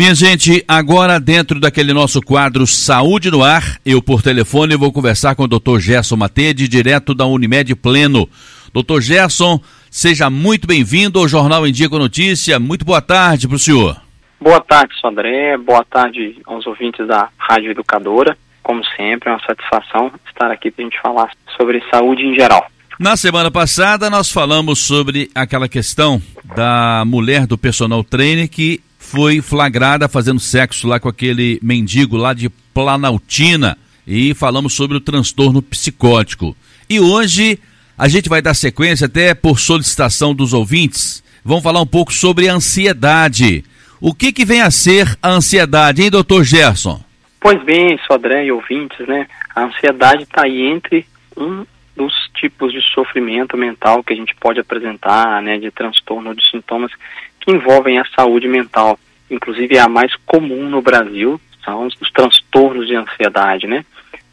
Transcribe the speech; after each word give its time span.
Minha 0.00 0.14
gente, 0.14 0.64
agora 0.66 1.20
dentro 1.20 1.60
daquele 1.60 1.92
nosso 1.92 2.22
quadro 2.22 2.66
Saúde 2.66 3.30
no 3.30 3.44
Ar, 3.44 3.76
eu 3.84 4.00
por 4.00 4.22
telefone 4.22 4.74
vou 4.74 4.90
conversar 4.90 5.34
com 5.34 5.42
o 5.42 5.46
Dr. 5.46 5.78
Gerson 5.78 6.16
Matede, 6.16 6.66
direto 6.66 7.14
da 7.14 7.26
Unimed 7.26 7.76
Pleno. 7.76 8.26
Dr. 8.72 9.02
Gerson, 9.02 9.60
seja 9.90 10.30
muito 10.30 10.66
bem-vindo 10.66 11.18
ao 11.18 11.28
Jornal 11.28 11.66
em 11.66 11.70
Dia 11.70 11.90
com 11.90 11.98
Notícia. 11.98 12.58
Muito 12.58 12.82
boa 12.82 13.02
tarde 13.02 13.46
para 13.46 13.56
o 13.56 13.58
senhor. 13.58 14.00
Boa 14.40 14.62
tarde, 14.62 14.98
Sandré. 15.02 15.58
Boa 15.58 15.84
tarde 15.84 16.40
aos 16.46 16.66
ouvintes 16.66 17.06
da 17.06 17.28
Rádio 17.36 17.72
Educadora. 17.72 18.38
Como 18.62 18.82
sempre, 18.96 19.28
é 19.28 19.32
uma 19.32 19.46
satisfação 19.46 20.10
estar 20.26 20.50
aqui 20.50 20.70
para 20.70 20.82
a 20.82 20.88
gente 20.88 21.02
falar 21.02 21.30
sobre 21.58 21.82
saúde 21.90 22.22
em 22.22 22.34
geral. 22.34 22.66
Na 22.98 23.18
semana 23.18 23.50
passada, 23.50 24.08
nós 24.08 24.32
falamos 24.32 24.78
sobre 24.78 25.30
aquela 25.34 25.68
questão 25.68 26.22
da 26.56 27.04
mulher 27.04 27.46
do 27.46 27.58
personal 27.58 28.02
trainer 28.02 28.48
que 28.48 28.80
foi 29.10 29.40
flagrada 29.40 30.08
fazendo 30.08 30.38
sexo 30.38 30.86
lá 30.86 31.00
com 31.00 31.08
aquele 31.08 31.58
mendigo 31.60 32.16
lá 32.16 32.32
de 32.32 32.48
Planaltina 32.72 33.76
e 34.06 34.32
falamos 34.34 34.72
sobre 34.74 34.96
o 34.96 35.00
transtorno 35.00 35.60
psicótico. 35.60 36.56
E 36.88 37.00
hoje 37.00 37.58
a 37.98 38.06
gente 38.06 38.28
vai 38.28 38.40
dar 38.40 38.54
sequência, 38.54 39.06
até 39.06 39.34
por 39.34 39.58
solicitação 39.58 40.32
dos 40.32 40.52
ouvintes, 40.52 41.24
vamos 41.44 41.64
falar 41.64 41.80
um 41.80 41.86
pouco 41.86 42.12
sobre 42.12 42.46
ansiedade. 42.46 43.64
O 44.00 44.14
que, 44.14 44.32
que 44.32 44.44
vem 44.44 44.62
a 44.62 44.70
ser 44.70 45.18
a 45.20 45.30
ansiedade, 45.30 46.02
hein, 46.02 46.10
doutor 46.10 46.44
Gerson? 46.44 47.02
Pois 47.40 47.60
bem, 47.64 47.98
Sodré 48.06 48.44
e 48.44 48.52
ouvintes, 48.52 49.08
né? 49.08 49.26
A 49.56 49.64
ansiedade 49.64 50.22
está 50.22 50.44
aí 50.44 50.62
entre 50.62 51.04
um 51.36 51.66
dos 51.96 52.14
tipos 52.36 52.72
de 52.72 52.80
sofrimento 52.94 53.56
mental 53.56 54.04
que 54.04 54.12
a 54.12 54.16
gente 54.16 54.36
pode 54.36 54.60
apresentar, 54.60 55.42
né, 55.42 55.58
de 55.58 55.70
transtorno 55.72 56.32
de 56.32 56.48
sintomas 56.48 56.92
que 57.40 57.50
envolvem 57.50 57.98
a 57.98 58.04
saúde 58.14 58.46
mental. 58.46 58.98
Inclusive, 59.30 59.76
é 59.76 59.80
a 59.80 59.88
mais 59.88 60.14
comum 60.26 60.68
no 60.68 60.82
Brasil 60.82 61.40
são 61.64 61.86
os, 61.86 61.94
os 62.00 62.10
transtornos 62.10 62.86
de 62.86 62.96
ansiedade, 62.96 63.66
né? 63.66 63.84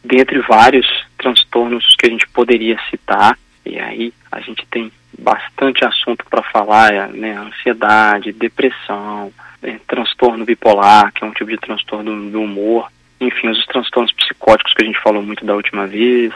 Dentre 0.02 0.40
vários 0.40 0.86
transtornos 1.18 1.94
que 1.96 2.06
a 2.06 2.10
gente 2.10 2.26
poderia 2.28 2.78
citar, 2.90 3.38
e 3.64 3.78
aí 3.78 4.12
a 4.32 4.40
gente 4.40 4.66
tem 4.70 4.90
bastante 5.18 5.84
assunto 5.84 6.24
para 6.28 6.42
falar, 6.42 7.08
né? 7.08 7.36
Ansiedade, 7.36 8.32
depressão, 8.32 9.32
né? 9.62 9.80
transtorno 9.86 10.44
bipolar, 10.44 11.12
que 11.12 11.24
é 11.24 11.26
um 11.26 11.32
tipo 11.32 11.50
de 11.50 11.58
transtorno 11.58 12.30
do 12.30 12.42
humor, 12.42 12.90
enfim, 13.20 13.48
os 13.48 13.66
transtornos 13.66 14.12
psicóticos 14.12 14.72
que 14.72 14.82
a 14.82 14.86
gente 14.86 15.00
falou 15.00 15.22
muito 15.22 15.44
da 15.44 15.54
última 15.54 15.86
vez. 15.86 16.32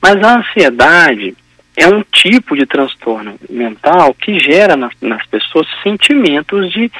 Mas 0.00 0.22
a 0.22 0.38
ansiedade, 0.38 1.36
é 1.76 1.88
um 1.88 2.02
tipo 2.02 2.56
de 2.56 2.66
transtorno 2.66 3.36
mental 3.50 4.14
que 4.14 4.38
gera 4.38 4.76
nas 4.76 5.26
pessoas 5.26 5.66
sentimentos 5.82 6.70
de, 6.70 6.90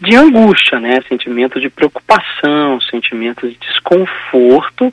de 0.00 0.16
angústia, 0.16 0.78
né? 0.78 1.00
Sentimentos 1.08 1.60
de 1.60 1.70
preocupação, 1.70 2.80
sentimentos 2.80 3.50
de 3.50 3.58
desconforto 3.58 4.90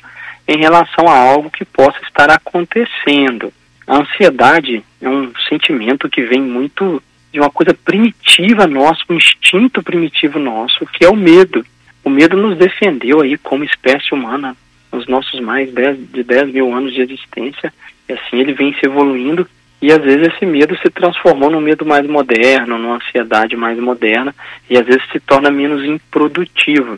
em 0.48 0.58
relação 0.58 1.08
a 1.08 1.18
algo 1.18 1.50
que 1.50 1.66
possa 1.66 2.00
estar 2.04 2.30
acontecendo. 2.30 3.54
A 3.88 3.98
ansiedade 3.98 4.84
é 5.02 5.10
um 5.10 5.32
sentimento 5.50 6.10
que 6.10 6.22
vem 6.22 6.42
muito 6.42 7.02
de 7.32 7.40
uma 7.40 7.50
coisa 7.50 7.74
primitiva 7.74 8.68
nossa, 8.68 9.02
um 9.10 9.16
instinto 9.16 9.82
primitivo 9.82 10.40
nosso, 10.40 10.86
que 10.86 11.04
é 11.04 11.10
o 11.10 11.16
medo. 11.16 11.66
O 12.04 12.10
medo 12.10 12.38
nos 12.38 12.58
defendeu 12.58 13.22
aí 13.22 13.38
como 13.38 13.64
espécie 13.64 14.14
humana 14.14 14.56
nos 14.92 15.08
nossos 15.08 15.40
mais 15.40 15.74
de 15.74 16.24
10 16.24 16.54
mil 16.54 16.74
anos 16.74 16.94
de 16.94 17.02
existência 17.02 17.74
e 18.08 18.14
assim 18.14 18.38
ele 18.38 18.54
vem 18.54 18.74
se 18.76 18.86
evoluindo 18.86 19.48
e 19.84 19.92
às 19.92 20.02
vezes 20.02 20.30
esse 20.30 20.46
medo 20.46 20.78
se 20.78 20.90
transformou 20.90 21.52
num 21.52 21.60
medo 21.60 21.86
mais 21.86 22.08
moderno, 22.08 22.78
numa 22.78 22.96
ansiedade 22.96 23.58
mais 23.58 23.78
moderna 23.78 24.34
e 24.70 24.78
às 24.78 24.86
vezes 24.86 25.04
se 25.12 25.20
torna 25.20 25.52
menos 25.52 25.84
improdutivo. 25.84 26.98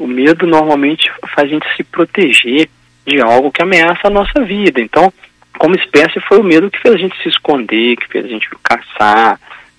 O 0.00 0.08
medo 0.08 0.44
normalmente 0.44 1.12
faz 1.32 1.46
a 1.46 1.52
gente 1.52 1.64
se 1.76 1.84
proteger 1.84 2.68
de 3.06 3.20
algo 3.20 3.52
que 3.52 3.62
ameaça 3.62 4.08
a 4.08 4.10
nossa 4.10 4.42
vida. 4.42 4.80
Então, 4.80 5.12
como 5.60 5.76
espécie, 5.76 6.18
foi 6.22 6.40
o 6.40 6.42
medo 6.42 6.68
que 6.68 6.80
fez 6.80 6.96
a 6.96 6.98
gente 6.98 7.16
se 7.22 7.28
esconder, 7.28 7.96
que 7.98 8.08
fez 8.08 8.24
a 8.24 8.28
gente 8.28 8.48
caçar, 8.64 9.38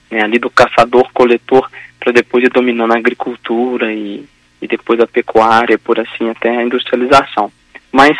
né, 0.09 0.23
ali 0.23 0.39
do 0.39 0.49
caçador-coletor, 0.49 1.69
para 1.99 2.13
depois 2.13 2.45
ir 2.45 2.51
dominando 2.51 2.93
a 2.93 2.97
agricultura 2.97 3.91
e, 3.91 4.23
e 4.61 4.67
depois 4.67 5.01
a 5.01 5.07
pecuária, 5.07 5.77
por 5.77 5.99
assim 5.99 6.29
até 6.29 6.55
a 6.55 6.63
industrialização. 6.63 7.51
Mas 7.91 8.17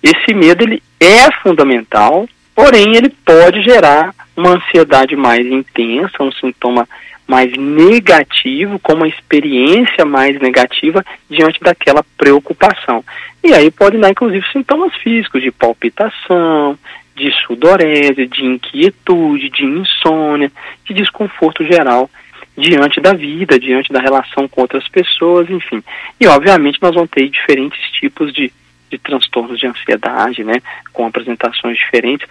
esse 0.00 0.32
medo 0.32 0.62
ele 0.62 0.80
é 1.00 1.32
fundamental, 1.42 2.28
porém 2.54 2.96
ele 2.96 3.10
pode 3.24 3.62
gerar 3.62 4.14
uma 4.36 4.56
ansiedade 4.56 5.16
mais 5.16 5.46
intensa, 5.46 6.22
um 6.22 6.32
sintoma 6.32 6.88
mais 7.26 7.52
negativo, 7.56 8.78
com 8.78 8.92
uma 8.94 9.08
experiência 9.08 10.04
mais 10.04 10.38
negativa 10.40 11.04
diante 11.28 11.58
daquela 11.60 12.04
preocupação. 12.16 13.02
E 13.42 13.52
aí 13.54 13.70
pode 13.70 13.98
dar 13.98 14.10
inclusive 14.10 14.44
sintomas 14.52 14.94
físicos 14.96 15.42
de 15.42 15.50
palpitação, 15.50 16.78
de 17.16 17.30
sudorese, 17.46 18.26
de 18.26 18.44
inquietude, 18.44 19.48
de 19.48 19.64
insônia, 19.64 20.50
de 20.84 20.94
desconforto 20.94 21.64
geral 21.64 22.10
diante 22.56 23.00
da 23.00 23.12
vida, 23.12 23.58
diante 23.58 23.92
da 23.92 24.00
relação 24.00 24.46
com 24.46 24.60
outras 24.60 24.86
pessoas, 24.88 25.48
enfim. 25.50 25.82
E 26.20 26.26
obviamente 26.26 26.78
nós 26.80 26.94
vamos 26.94 27.10
ter 27.10 27.28
diferentes 27.28 27.80
tipos 27.92 28.32
de 28.32 28.52
de 28.96 29.02
transtornos 29.02 29.58
de 29.58 29.66
ansiedade, 29.66 30.44
né, 30.44 30.54
com 30.92 31.06
apresentações 31.06 31.76
diferentes. 31.76 32.26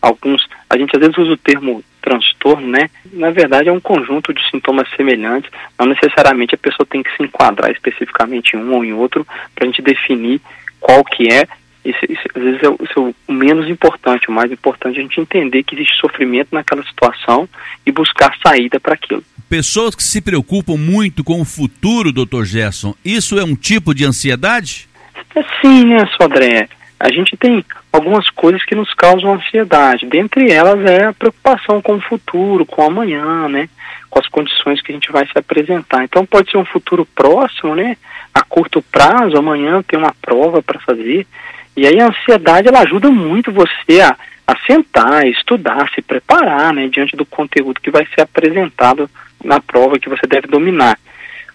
Alguns, 0.00 0.46
a 0.68 0.76
gente 0.76 0.94
às 0.94 1.00
vezes 1.00 1.16
usa 1.16 1.32
o 1.32 1.36
termo 1.36 1.82
transtorno, 2.02 2.68
né? 2.68 2.90
Na 3.10 3.30
verdade 3.30 3.70
é 3.70 3.72
um 3.72 3.80
conjunto 3.80 4.34
de 4.34 4.50
sintomas 4.50 4.86
semelhantes. 4.94 5.50
Não 5.78 5.86
necessariamente 5.86 6.54
a 6.54 6.58
pessoa 6.58 6.86
tem 6.86 7.02
que 7.02 7.10
se 7.16 7.22
enquadrar 7.22 7.70
especificamente 7.70 8.54
em 8.54 8.58
um 8.58 8.74
ou 8.74 8.84
em 8.84 8.92
outro 8.92 9.26
para 9.54 9.64
a 9.64 9.66
gente 9.66 9.80
definir 9.80 10.42
qual 10.78 11.02
que 11.02 11.32
é. 11.32 11.48
Isso, 11.82 12.00
isso 12.08 12.22
às 12.34 12.42
vezes 12.42 12.62
é 12.62 12.68
o, 12.68 12.74
é 12.74 13.00
o 13.28 13.32
menos 13.32 13.68
importante. 13.68 14.28
O 14.28 14.32
mais 14.32 14.52
importante 14.52 14.96
é 14.96 15.00
a 15.00 15.02
gente 15.02 15.20
entender 15.20 15.62
que 15.62 15.74
existe 15.74 15.96
sofrimento 15.98 16.48
naquela 16.52 16.84
situação 16.84 17.48
e 17.86 17.90
buscar 17.90 18.36
saída 18.46 18.78
para 18.78 18.92
aquilo. 18.92 19.24
Pessoas 19.48 19.94
que 19.94 20.02
se 20.02 20.20
preocupam 20.20 20.76
muito 20.76 21.24
com 21.24 21.40
o 21.40 21.44
futuro, 21.44 22.12
doutor 22.12 22.44
Gerson, 22.44 22.94
isso 23.02 23.38
é 23.38 23.44
um 23.44 23.54
tipo 23.54 23.94
de 23.94 24.04
ansiedade? 24.04 24.88
É 25.34 25.42
sim, 25.60 25.86
né, 25.86 26.06
Sodré? 26.20 26.68
A 26.98 27.10
gente 27.10 27.36
tem 27.36 27.64
algumas 27.92 28.28
coisas 28.30 28.64
que 28.64 28.74
nos 28.74 28.92
causam 28.94 29.34
ansiedade. 29.34 30.06
Dentre 30.06 30.50
elas 30.50 30.84
é 30.84 31.06
a 31.06 31.12
preocupação 31.12 31.82
com 31.82 31.96
o 31.96 32.00
futuro, 32.00 32.64
com 32.64 32.82
o 32.82 32.86
amanhã, 32.86 33.48
né? 33.48 33.68
Com 34.08 34.20
as 34.20 34.28
condições 34.28 34.80
que 34.80 34.92
a 34.92 34.94
gente 34.94 35.12
vai 35.12 35.26
se 35.26 35.36
apresentar. 35.36 36.04
Então 36.04 36.24
pode 36.24 36.50
ser 36.50 36.56
um 36.56 36.64
futuro 36.64 37.06
próximo, 37.14 37.74
né? 37.74 37.96
A 38.32 38.42
curto 38.42 38.80
prazo, 38.80 39.36
amanhã 39.36 39.82
tem 39.82 39.98
uma 39.98 40.14
prova 40.22 40.62
para 40.62 40.80
fazer. 40.80 41.26
E 41.76 41.86
aí 41.86 42.00
a 42.00 42.08
ansiedade 42.08 42.68
ela 42.68 42.80
ajuda 42.80 43.10
muito 43.10 43.52
você 43.52 44.00
a, 44.00 44.16
a 44.46 44.56
sentar, 44.66 45.26
estudar, 45.26 45.90
se 45.94 46.00
preparar, 46.00 46.72
né? 46.72 46.88
Diante 46.88 47.16
do 47.16 47.26
conteúdo 47.26 47.80
que 47.80 47.90
vai 47.90 48.06
ser 48.14 48.22
apresentado 48.22 49.10
na 49.44 49.60
prova 49.60 49.98
que 49.98 50.08
você 50.08 50.26
deve 50.26 50.46
dominar. 50.46 50.98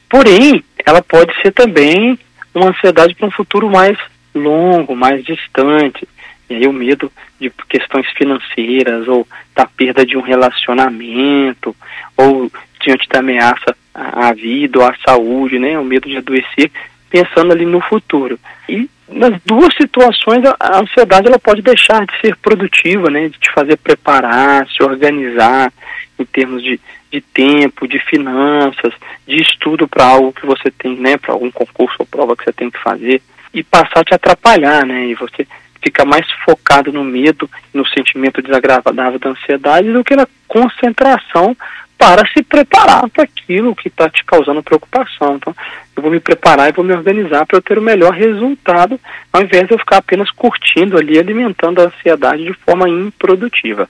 Porém, 0.09 0.63
ela 0.85 1.01
pode 1.01 1.33
ser 1.41 1.51
também 1.51 2.19
uma 2.53 2.69
ansiedade 2.69 3.15
para 3.15 3.27
um 3.27 3.31
futuro 3.31 3.69
mais 3.69 3.97
longo, 4.33 4.95
mais 4.95 5.23
distante. 5.23 6.07
E 6.49 6.55
aí 6.55 6.67
o 6.67 6.73
medo 6.73 7.11
de 7.39 7.51
questões 7.69 8.07
financeiras, 8.17 9.07
ou 9.07 9.27
da 9.55 9.65
perda 9.65 10.05
de 10.05 10.17
um 10.17 10.21
relacionamento, 10.21 11.75
ou 12.17 12.51
diante 12.81 13.07
da 13.07 13.19
ameaça 13.19 13.75
à 13.93 14.33
vida 14.33 14.79
ou 14.79 14.85
à 14.85 14.95
saúde, 15.05 15.59
né? 15.59 15.77
O 15.77 15.83
medo 15.83 16.09
de 16.09 16.17
adoecer, 16.17 16.71
pensando 17.09 17.51
ali 17.51 17.65
no 17.65 17.81
futuro. 17.81 18.39
E 18.67 18.89
nas 19.07 19.39
duas 19.45 19.73
situações 19.75 20.43
a 20.59 20.79
ansiedade 20.79 21.27
ela 21.27 21.39
pode 21.39 21.61
deixar 21.61 22.05
de 22.05 22.19
ser 22.21 22.35
produtiva, 22.37 23.09
né? 23.09 23.29
De 23.29 23.37
te 23.39 23.51
fazer 23.51 23.77
preparar, 23.77 24.67
se 24.69 24.81
organizar 24.83 25.71
em 26.17 26.25
termos 26.25 26.63
de, 26.63 26.79
de 27.11 27.21
tempo, 27.21 27.87
de 27.87 27.99
finanças, 27.99 28.93
de 29.27 29.41
estudo 29.41 29.87
para 29.87 30.05
algo 30.05 30.33
que 30.33 30.45
você 30.45 30.69
tem, 30.71 30.95
né, 30.95 31.17
para 31.17 31.33
algum 31.33 31.51
concurso 31.51 31.95
ou 31.99 32.05
prova 32.05 32.35
que 32.35 32.43
você 32.43 32.53
tem 32.53 32.69
que 32.69 32.79
fazer, 32.79 33.21
e 33.53 33.63
passar 33.63 34.01
a 34.01 34.03
te 34.03 34.13
atrapalhar, 34.13 34.85
né, 34.85 35.07
e 35.07 35.15
você 35.15 35.47
fica 35.81 36.05
mais 36.05 36.29
focado 36.45 36.91
no 36.91 37.03
medo, 37.03 37.49
no 37.73 37.87
sentimento 37.87 38.41
desagradável 38.41 39.17
da 39.17 39.29
ansiedade 39.29 39.91
do 39.91 40.03
que 40.03 40.15
na 40.15 40.27
concentração 40.47 41.55
para 41.97 42.25
se 42.31 42.41
preparar 42.41 43.09
para 43.09 43.23
aquilo 43.23 43.75
que 43.75 43.89
está 43.89 44.09
te 44.09 44.23
causando 44.23 44.63
preocupação. 44.63 45.35
Então, 45.35 45.53
eu 45.93 46.01
vou 46.01 46.09
me 46.09 46.19
preparar 46.19 46.69
e 46.69 46.71
vou 46.71 46.85
me 46.85 46.93
organizar 46.93 47.45
para 47.45 47.57
eu 47.57 47.61
ter 47.61 47.77
o 47.77 47.81
melhor 47.81 48.13
resultado, 48.13 48.97
ao 49.33 49.41
invés 49.41 49.67
de 49.67 49.73
eu 49.73 49.79
ficar 49.79 49.97
apenas 49.97 50.31
curtindo 50.31 50.97
ali, 50.97 51.19
alimentando 51.19 51.81
a 51.81 51.85
ansiedade 51.85 52.45
de 52.45 52.53
forma 52.53 52.87
improdutiva. 52.87 53.89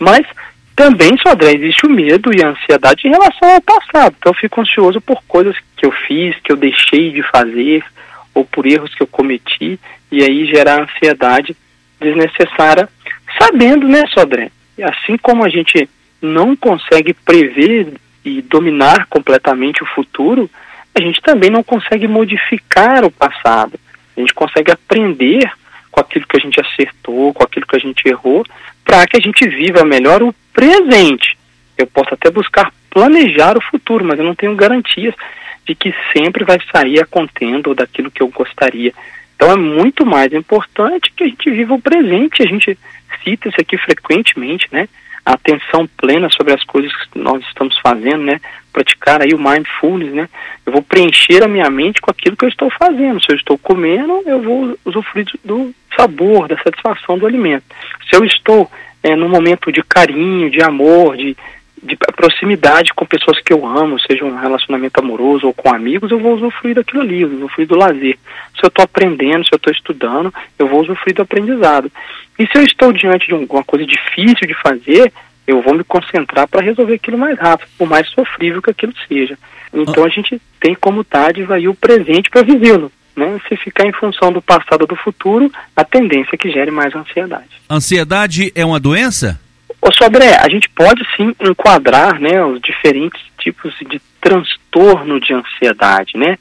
Mas 0.00 0.26
também, 0.76 1.16
Sodré, 1.18 1.52
existe 1.52 1.86
o 1.86 1.90
medo 1.90 2.30
e 2.34 2.42
a 2.42 2.48
ansiedade 2.48 3.06
em 3.06 3.10
relação 3.10 3.54
ao 3.54 3.60
passado. 3.60 4.16
Então 4.18 4.32
eu 4.32 4.38
fico 4.38 4.60
ansioso 4.60 5.00
por 5.00 5.22
coisas 5.28 5.56
que 5.76 5.86
eu 5.86 5.92
fiz, 5.92 6.36
que 6.42 6.50
eu 6.50 6.56
deixei 6.56 7.12
de 7.12 7.22
fazer, 7.22 7.84
ou 8.34 8.44
por 8.44 8.66
erros 8.66 8.92
que 8.94 9.02
eu 9.02 9.06
cometi, 9.06 9.78
e 10.10 10.22
aí 10.22 10.46
gerar 10.46 10.82
ansiedade 10.82 11.56
desnecessária, 12.00 12.88
sabendo, 13.38 13.86
né, 13.86 14.04
Sodré? 14.08 14.50
Assim 14.82 15.16
como 15.16 15.44
a 15.44 15.48
gente 15.48 15.88
não 16.20 16.56
consegue 16.56 17.14
prever 17.14 17.94
e 18.24 18.42
dominar 18.42 19.06
completamente 19.06 19.82
o 19.82 19.86
futuro, 19.86 20.50
a 20.94 21.00
gente 21.00 21.20
também 21.20 21.50
não 21.50 21.62
consegue 21.62 22.08
modificar 22.08 23.04
o 23.04 23.10
passado. 23.10 23.78
A 24.16 24.20
gente 24.20 24.34
consegue 24.34 24.72
aprender 24.72 25.50
com 25.90 26.00
aquilo 26.00 26.26
que 26.26 26.36
a 26.36 26.40
gente 26.40 26.60
acertou, 26.60 27.32
com 27.32 27.44
aquilo 27.44 27.66
que 27.66 27.76
a 27.76 27.80
gente 27.80 28.08
errou, 28.08 28.44
para 28.84 29.06
que 29.06 29.16
a 29.16 29.20
gente 29.20 29.46
viva 29.48 29.84
melhor 29.84 30.22
o 30.22 30.34
presente. 30.54 31.36
Eu 31.76 31.86
posso 31.88 32.14
até 32.14 32.30
buscar 32.30 32.72
planejar 32.88 33.58
o 33.58 33.60
futuro, 33.60 34.04
mas 34.04 34.18
eu 34.18 34.24
não 34.24 34.34
tenho 34.34 34.54
garantias 34.54 35.14
de 35.66 35.74
que 35.74 35.92
sempre 36.12 36.44
vai 36.44 36.58
sair 36.72 37.00
a 37.00 37.06
contendo 37.06 37.74
daquilo 37.74 38.10
que 38.10 38.22
eu 38.22 38.28
gostaria. 38.28 38.92
Então 39.34 39.50
é 39.50 39.56
muito 39.56 40.06
mais 40.06 40.32
importante 40.32 41.12
que 41.14 41.24
a 41.24 41.26
gente 41.26 41.50
viva 41.50 41.74
o 41.74 41.80
presente, 41.80 42.42
a 42.42 42.46
gente 42.46 42.78
cita 43.22 43.48
isso 43.48 43.60
aqui 43.60 43.76
frequentemente, 43.76 44.68
né? 44.70 44.88
A 45.26 45.32
atenção 45.32 45.88
plena 45.96 46.28
sobre 46.30 46.52
as 46.52 46.62
coisas 46.64 46.92
que 47.06 47.18
nós 47.18 47.42
estamos 47.46 47.76
fazendo, 47.78 48.22
né? 48.22 48.40
Praticar 48.72 49.22
aí 49.22 49.32
o 49.34 49.38
mindfulness, 49.38 50.12
né? 50.12 50.28
Eu 50.64 50.72
vou 50.72 50.82
preencher 50.82 51.42
a 51.42 51.48
minha 51.48 51.68
mente 51.70 52.00
com 52.00 52.10
aquilo 52.10 52.36
que 52.36 52.44
eu 52.44 52.48
estou 52.48 52.70
fazendo. 52.70 53.20
Se 53.22 53.32
eu 53.32 53.36
estou 53.36 53.58
comendo, 53.58 54.22
eu 54.26 54.42
vou 54.42 54.78
usufruir 54.84 55.26
do 55.42 55.74
sabor, 55.96 56.46
da 56.46 56.62
satisfação 56.62 57.18
do 57.18 57.26
alimento. 57.26 57.64
Se 58.08 58.16
eu 58.16 58.24
estou 58.24 58.70
é, 59.04 59.14
num 59.14 59.28
momento 59.28 59.70
de 59.70 59.82
carinho, 59.82 60.50
de 60.50 60.62
amor, 60.62 61.14
de, 61.14 61.36
de 61.82 61.94
proximidade 62.16 62.94
com 62.94 63.04
pessoas 63.04 63.38
que 63.38 63.52
eu 63.52 63.66
amo, 63.66 64.00
seja 64.00 64.24
um 64.24 64.34
relacionamento 64.34 64.98
amoroso 64.98 65.46
ou 65.46 65.52
com 65.52 65.68
amigos, 65.68 66.10
eu 66.10 66.18
vou 66.18 66.34
usufruir 66.34 66.74
daquilo 66.74 67.02
ali, 67.02 67.20
eu 67.20 67.28
vou 67.28 67.38
usufruir 67.40 67.68
do 67.68 67.76
lazer. 67.76 68.16
Se 68.58 68.64
eu 68.64 68.68
estou 68.68 68.82
aprendendo, 68.82 69.44
se 69.44 69.52
eu 69.52 69.56
estou 69.56 69.70
estudando, 69.70 70.32
eu 70.58 70.66
vou 70.66 70.80
usufruir 70.80 71.14
do 71.14 71.20
aprendizado. 71.20 71.92
E 72.38 72.46
se 72.46 72.56
eu 72.56 72.62
estou 72.62 72.94
diante 72.94 73.26
de 73.26 73.34
alguma 73.34 73.62
coisa 73.62 73.84
difícil 73.84 74.48
de 74.48 74.54
fazer, 74.54 75.12
eu 75.46 75.60
vou 75.60 75.74
me 75.74 75.84
concentrar 75.84 76.48
para 76.48 76.62
resolver 76.62 76.94
aquilo 76.94 77.18
mais 77.18 77.38
rápido, 77.38 77.68
por 77.76 77.86
mais 77.86 78.08
sofrível 78.08 78.62
que 78.62 78.70
aquilo 78.70 78.94
seja. 79.06 79.36
Então 79.70 80.02
a 80.02 80.08
gente 80.08 80.40
tem 80.58 80.74
como 80.74 81.04
dádiva 81.04 81.56
aí 81.56 81.68
o 81.68 81.74
presente 81.74 82.30
para 82.30 82.42
vivê-lo. 82.42 82.90
Né? 83.16 83.40
Se 83.48 83.56
ficar 83.56 83.86
em 83.86 83.92
função 83.92 84.32
do 84.32 84.42
passado 84.42 84.82
ou 84.82 84.86
do 84.88 84.96
futuro, 84.96 85.50
a 85.76 85.84
tendência 85.84 86.34
é 86.34 86.36
que 86.36 86.50
gere 86.50 86.70
mais 86.70 86.94
ansiedade. 86.94 87.48
Ansiedade 87.70 88.52
é 88.54 88.64
uma 88.64 88.80
doença? 88.80 89.40
Ô 89.80 89.92
Sobré, 89.92 90.34
a 90.36 90.48
gente 90.48 90.68
pode 90.70 91.06
sim 91.16 91.34
enquadrar 91.40 92.18
né, 92.18 92.42
os 92.44 92.60
diferentes 92.60 93.20
tipos 93.38 93.74
de 93.88 94.00
transtorno 94.20 95.20
de 95.20 95.34
ansiedade, 95.34 96.16
né? 96.16 96.38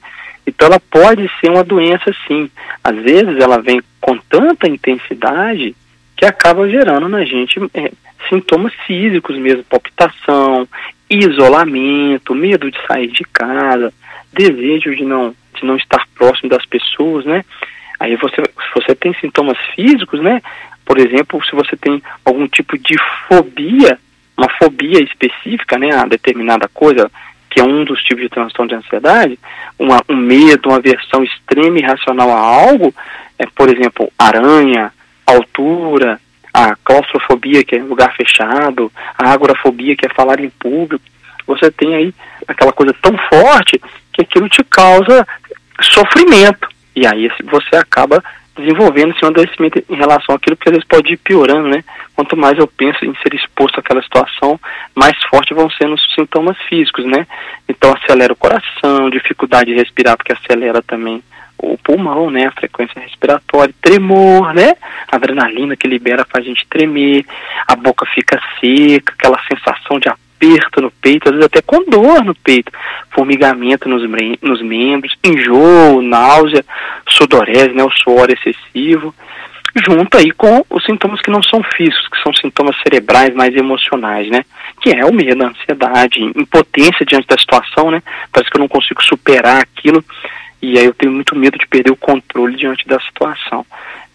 Então 0.48 0.68
ela 0.68 0.80
pode 0.80 1.30
ser 1.40 1.50
uma 1.50 1.64
doença 1.64 2.14
sim. 2.28 2.50
Às 2.84 2.96
vezes 2.96 3.38
ela 3.40 3.62
vem 3.62 3.81
com 4.00 4.18
tanta 4.18 4.68
intensidade 4.68 5.75
que 6.16 6.25
acaba 6.25 6.70
gerando 6.70 7.10
na 7.10 7.25
gente 7.25 7.60
é, 7.74 7.92
sintomas 8.30 8.74
físicos 8.86 9.38
mesmo, 9.38 9.64
palpitação, 9.66 10.68
isolamento, 11.10 12.34
medo 12.34 12.72
de 12.72 12.78
sair 12.88 13.08
de 13.08 13.24
casa, 13.25 13.94
desejo 14.31 14.96
de 14.96 15.04
não, 15.04 15.36
não 15.65 15.77
estar 15.77 16.06
próximo 16.15 16.50
das 16.50 16.65
pessoas, 16.65 17.25
né? 17.25 17.44
Aí 18.00 18.15
você, 18.15 18.36
se 18.36 18.74
você 18.75 18.95
tem 18.95 19.13
sintomas 19.15 19.57
físicos, 19.75 20.21
né? 20.21 20.42
Por 20.86 20.98
exemplo, 21.00 21.44
se 21.45 21.56
você 21.56 21.75
tem 21.77 22.01
algum 22.25 22.48
tipo 22.48 22.77
de 22.77 22.95
fobia, 23.27 23.98
uma 24.38 24.50
fobia 24.62 25.01
específica, 25.01 25.77
né, 25.77 25.94
a 25.94 26.06
determinada 26.06 26.68
coisa, 26.68 27.10
que 27.50 27.60
é 27.60 27.63
um 27.63 27.86
dos 27.86 28.04
tipos 28.04 28.24
de 28.24 28.30
transtorno 28.30 28.69
de 28.69 28.75
ansiedade, 28.75 29.39
uma, 29.80 30.01
um 30.10 30.15
medo, 30.15 30.69
uma 30.69 30.77
aversão 30.77 31.24
extrema 31.24 31.77
e 31.77 31.81
irracional 31.81 32.31
a 32.31 32.39
algo, 32.39 32.94
é, 33.39 33.45
por 33.56 33.69
exemplo, 33.69 34.12
aranha, 34.18 34.92
altura, 35.25 36.19
a 36.54 36.75
claustrofobia, 36.83 37.63
que 37.63 37.75
é 37.75 37.83
lugar 37.83 38.13
fechado, 38.15 38.92
a 39.18 39.31
agorafobia, 39.31 39.95
que 39.95 40.06
é 40.06 40.10
falar 40.10 40.39
em 40.39 40.50
público, 40.50 41.04
você 41.45 41.71
tem 41.71 41.95
aí 41.95 42.13
aquela 42.48 42.71
coisa 42.71 42.94
tão 43.01 43.15
forte 43.30 43.81
que 44.12 44.21
aquilo 44.21 44.48
te 44.48 44.63
causa 44.63 45.27
sofrimento. 45.81 46.68
E 46.96 47.08
aí 47.08 47.30
você 47.46 47.75
acaba 47.75 48.24
desenvolvendo 48.56 49.12
assim, 49.12 49.25
um 49.25 49.30
adoecimento 49.30 49.84
em 49.90 49.96
relação 49.96 50.36
àquilo, 50.36 50.56
que 50.56 50.70
às 50.70 50.74
vezes 50.74 50.88
pode 50.88 51.14
ir 51.14 51.18
piorando, 51.18 51.68
né? 51.68 51.84
Quanto 52.16 52.38
mais 52.38 52.58
eu 52.58 52.68
penso 52.68 53.04
em 53.04 53.14
ser 53.16 53.34
exposto 53.34 53.80
àquela 53.80 54.02
situação, 54.04 54.60
mais 54.94 55.18
fortes 55.24 55.56
vão 55.56 55.70
sendo 55.72 55.96
os 55.96 56.14
sintomas 56.14 56.56
físicos, 56.70 57.06
né? 57.06 57.25
Então 57.68 57.94
acelera 57.94 58.31
o 58.31 58.38
coração, 58.38 59.10
dificuldade 59.10 59.72
de 59.72 59.78
respirar, 59.78 60.16
porque 60.16 60.34
acelera 60.34 60.84
também 60.84 61.24
o 61.58 61.78
pulmão, 61.78 62.30
né? 62.30 62.46
A 62.46 62.52
frequência 62.52 63.02
respiratória, 63.02 63.74
tremor, 63.81 64.54
né? 64.54 64.75
A 65.12 65.16
adrenalina 65.16 65.75
que 65.75 65.88
libera 65.88 66.25
faz 66.25 66.46
a 66.46 66.48
gente 66.48 66.68
tremer, 66.68 67.25
a 67.68 67.75
boca 67.75 68.06
fica 68.14 68.40
seca, 68.60 69.14
aquela 69.14 69.40
sensação 69.48 70.00
de 70.00 70.10
aperto 70.44 70.81
no 70.81 70.92
peito, 70.92 71.30
às 71.30 71.31
vezes 71.31 71.45
até 71.45 71.62
com 71.62 71.84
dor 71.86 72.24
no 72.24 72.36
peito, 72.36 72.72
formigamento 73.12 73.88
nos, 73.88 74.04
nos 74.42 74.62
membros, 74.62 75.16
enjoo, 75.24 76.01
náusea, 76.01 76.66
sudorese, 77.07 77.74
né, 77.74 77.84
o 77.84 77.92
suor 77.92 78.30
excessivo, 78.30 79.13
junto 79.75 80.18
aí 80.18 80.31
com 80.31 80.63
os 80.69 80.86
sintomas 80.86 81.22
que 81.22 81.31
não 81.31 81.42
são 81.42 81.63
físicos, 81.75 82.07
que 82.10 82.22
são 82.22 82.34
sintomas 82.34 82.75
cerebrais 82.84 83.34
mais 83.34 83.56
emocionais, 83.56 84.30
né, 84.30 84.44
que 84.81 84.92
é 84.92 85.06
o 85.06 85.13
medo, 85.13 85.44
a 85.44 85.48
ansiedade, 85.48 86.22
impotência 86.36 87.06
diante 87.06 87.28
da 87.28 87.38
situação, 87.38 87.89
né, 87.89 88.01
parece 88.31 88.51
que 88.51 88.57
eu 88.57 88.62
não 88.62 88.68
consigo 88.68 89.01
superar 89.01 89.62
aquilo, 89.62 90.04
e 90.63 90.80
aí 90.80 90.86
eu 90.86 90.94
tenho 90.94 91.12
muito 91.12 91.36
medo 91.36 91.57
de 91.57 91.68
perder 91.68 91.92
o 91.92 91.98
controle 91.98 92.56
diante 92.56 92.88
da 92.88 92.98
situação. 93.01 93.65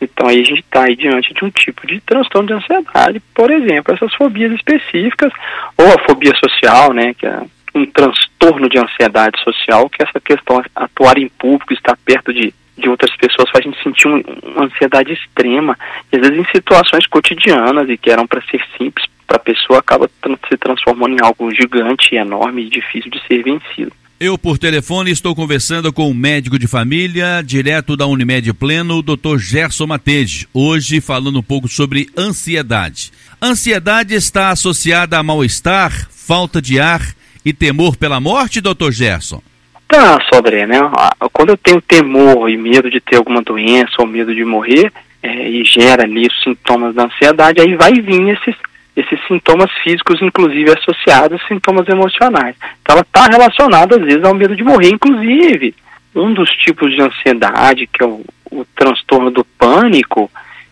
Então 0.01 0.27
aí 0.27 0.41
a 0.41 0.45
gente 0.45 0.61
está 0.61 0.87
diante 0.87 1.35
de 1.35 1.45
um 1.45 1.51
tipo 1.51 1.87
de 1.87 2.01
transtorno 2.01 2.49
de 2.49 2.55
ansiedade, 2.55 3.21
por 3.35 3.51
exemplo, 3.51 3.95
essas 3.95 4.15
fobias 4.15 4.51
específicas, 4.53 5.31
ou 5.77 5.87
a 5.87 5.99
fobia 6.07 6.33
social, 6.43 6.95
né, 6.95 7.13
que 7.13 7.27
é 7.27 7.43
um 7.75 7.85
transtorno 7.85 8.67
de 8.67 8.79
ansiedade 8.79 9.39
social, 9.45 9.91
que 9.91 10.03
é 10.03 10.07
essa 10.09 10.19
questão 10.19 10.65
atuar 10.75 11.19
em 11.19 11.29
público, 11.29 11.75
estar 11.75 11.99
perto 12.03 12.33
de, 12.33 12.55
de 12.79 12.89
outras 12.89 13.15
pessoas 13.17 13.51
faz 13.51 13.67
a 13.67 13.69
gente 13.69 13.83
sentir 13.83 14.09
um, 14.09 14.23
uma 14.43 14.65
ansiedade 14.65 15.13
extrema, 15.13 15.77
e 16.11 16.17
às 16.17 16.23
vezes 16.23 16.39
em 16.39 16.51
situações 16.51 17.07
cotidianas 17.07 17.91
e 17.91 17.99
que 17.99 18.11
eram 18.11 18.27
para 18.27 18.41
ser 18.51 18.65
simples, 18.79 19.05
para 19.27 19.37
a 19.37 19.41
pessoa 19.41 19.81
acaba 19.81 20.09
se 20.49 20.57
transformando 20.57 21.15
em 21.15 21.23
algo 21.23 21.55
gigante, 21.55 22.15
enorme 22.15 22.63
e 22.63 22.71
difícil 22.71 23.11
de 23.11 23.21
ser 23.27 23.43
vencido. 23.43 23.93
Eu, 24.21 24.37
por 24.37 24.59
telefone, 24.59 25.13
estou 25.13 25.33
conversando 25.33 25.93
com 25.93 26.09
o 26.09 26.11
um 26.11 26.15
médico 26.15 26.59
de 26.59 26.67
família, 26.67 27.41
direto 27.41 27.97
da 27.97 28.05
Unimed 28.05 28.53
Pleno, 28.53 28.97
o 28.97 29.03
Dr. 29.03 29.39
Gerson 29.39 29.87
Matede, 29.87 30.49
hoje 30.53 31.01
falando 31.01 31.39
um 31.39 31.43
pouco 31.43 31.69
sobre 31.69 32.09
ansiedade. 32.19 33.13
Ansiedade 33.41 34.15
está 34.15 34.51
associada 34.51 35.17
a 35.17 35.23
mal-estar, 35.23 36.09
falta 36.11 36.61
de 36.61 36.81
ar 36.81 37.01
e 37.45 37.53
temor 37.53 37.97
pela 37.97 38.19
morte, 38.19 38.61
Dr. 38.61 38.91
Gerson? 38.91 39.41
Tá, 39.87 40.19
Sodré, 40.29 40.67
né? 40.67 40.81
Quando 41.33 41.51
eu 41.51 41.57
tenho 41.57 41.81
temor 41.81 42.51
e 42.51 42.57
medo 42.57 42.91
de 42.91 42.99
ter 42.99 43.19
alguma 43.19 43.41
doença 43.41 43.93
ou 44.01 44.07
medo 44.07 44.35
de 44.35 44.45
morrer, 44.45 44.93
é, 45.23 45.49
e 45.49 45.65
gera 45.65 46.03
ali 46.03 46.27
os 46.27 46.43
sintomas 46.43 46.93
da 46.93 47.05
ansiedade, 47.05 47.61
aí 47.61 47.77
vai 47.77 47.93
vir 47.93 48.31
esses 48.31 48.57
esses 48.99 49.25
sintomas 49.29 49.71
físicos, 49.85 50.21
inclusive 50.21 50.73
associados 50.73 51.41
a 51.41 51.47
sintomas 51.47 51.89
emocionais. 51.89 52.57
Então 52.83 52.97
ela 52.97 53.03
está 53.03 53.27
relacionada, 53.27 53.97
às 53.97 54.03
vezes, 54.03 54.25
ao 54.25 54.35
medo 54.35 54.57
de 54.57 54.65
morrer. 54.65 54.89
Inclusive, 54.89 55.73
um 56.15 56.35
dos 56.35 56.51
tipos 56.51 56.93
de 56.93 57.01
ansiedade, 57.01 57.87
que 57.87 58.03
é 58.03 58.07
o, 58.07 58.25
o 58.51 58.65
transtorno 58.75 59.31
do 59.31 59.45
pânico, 59.45 60.29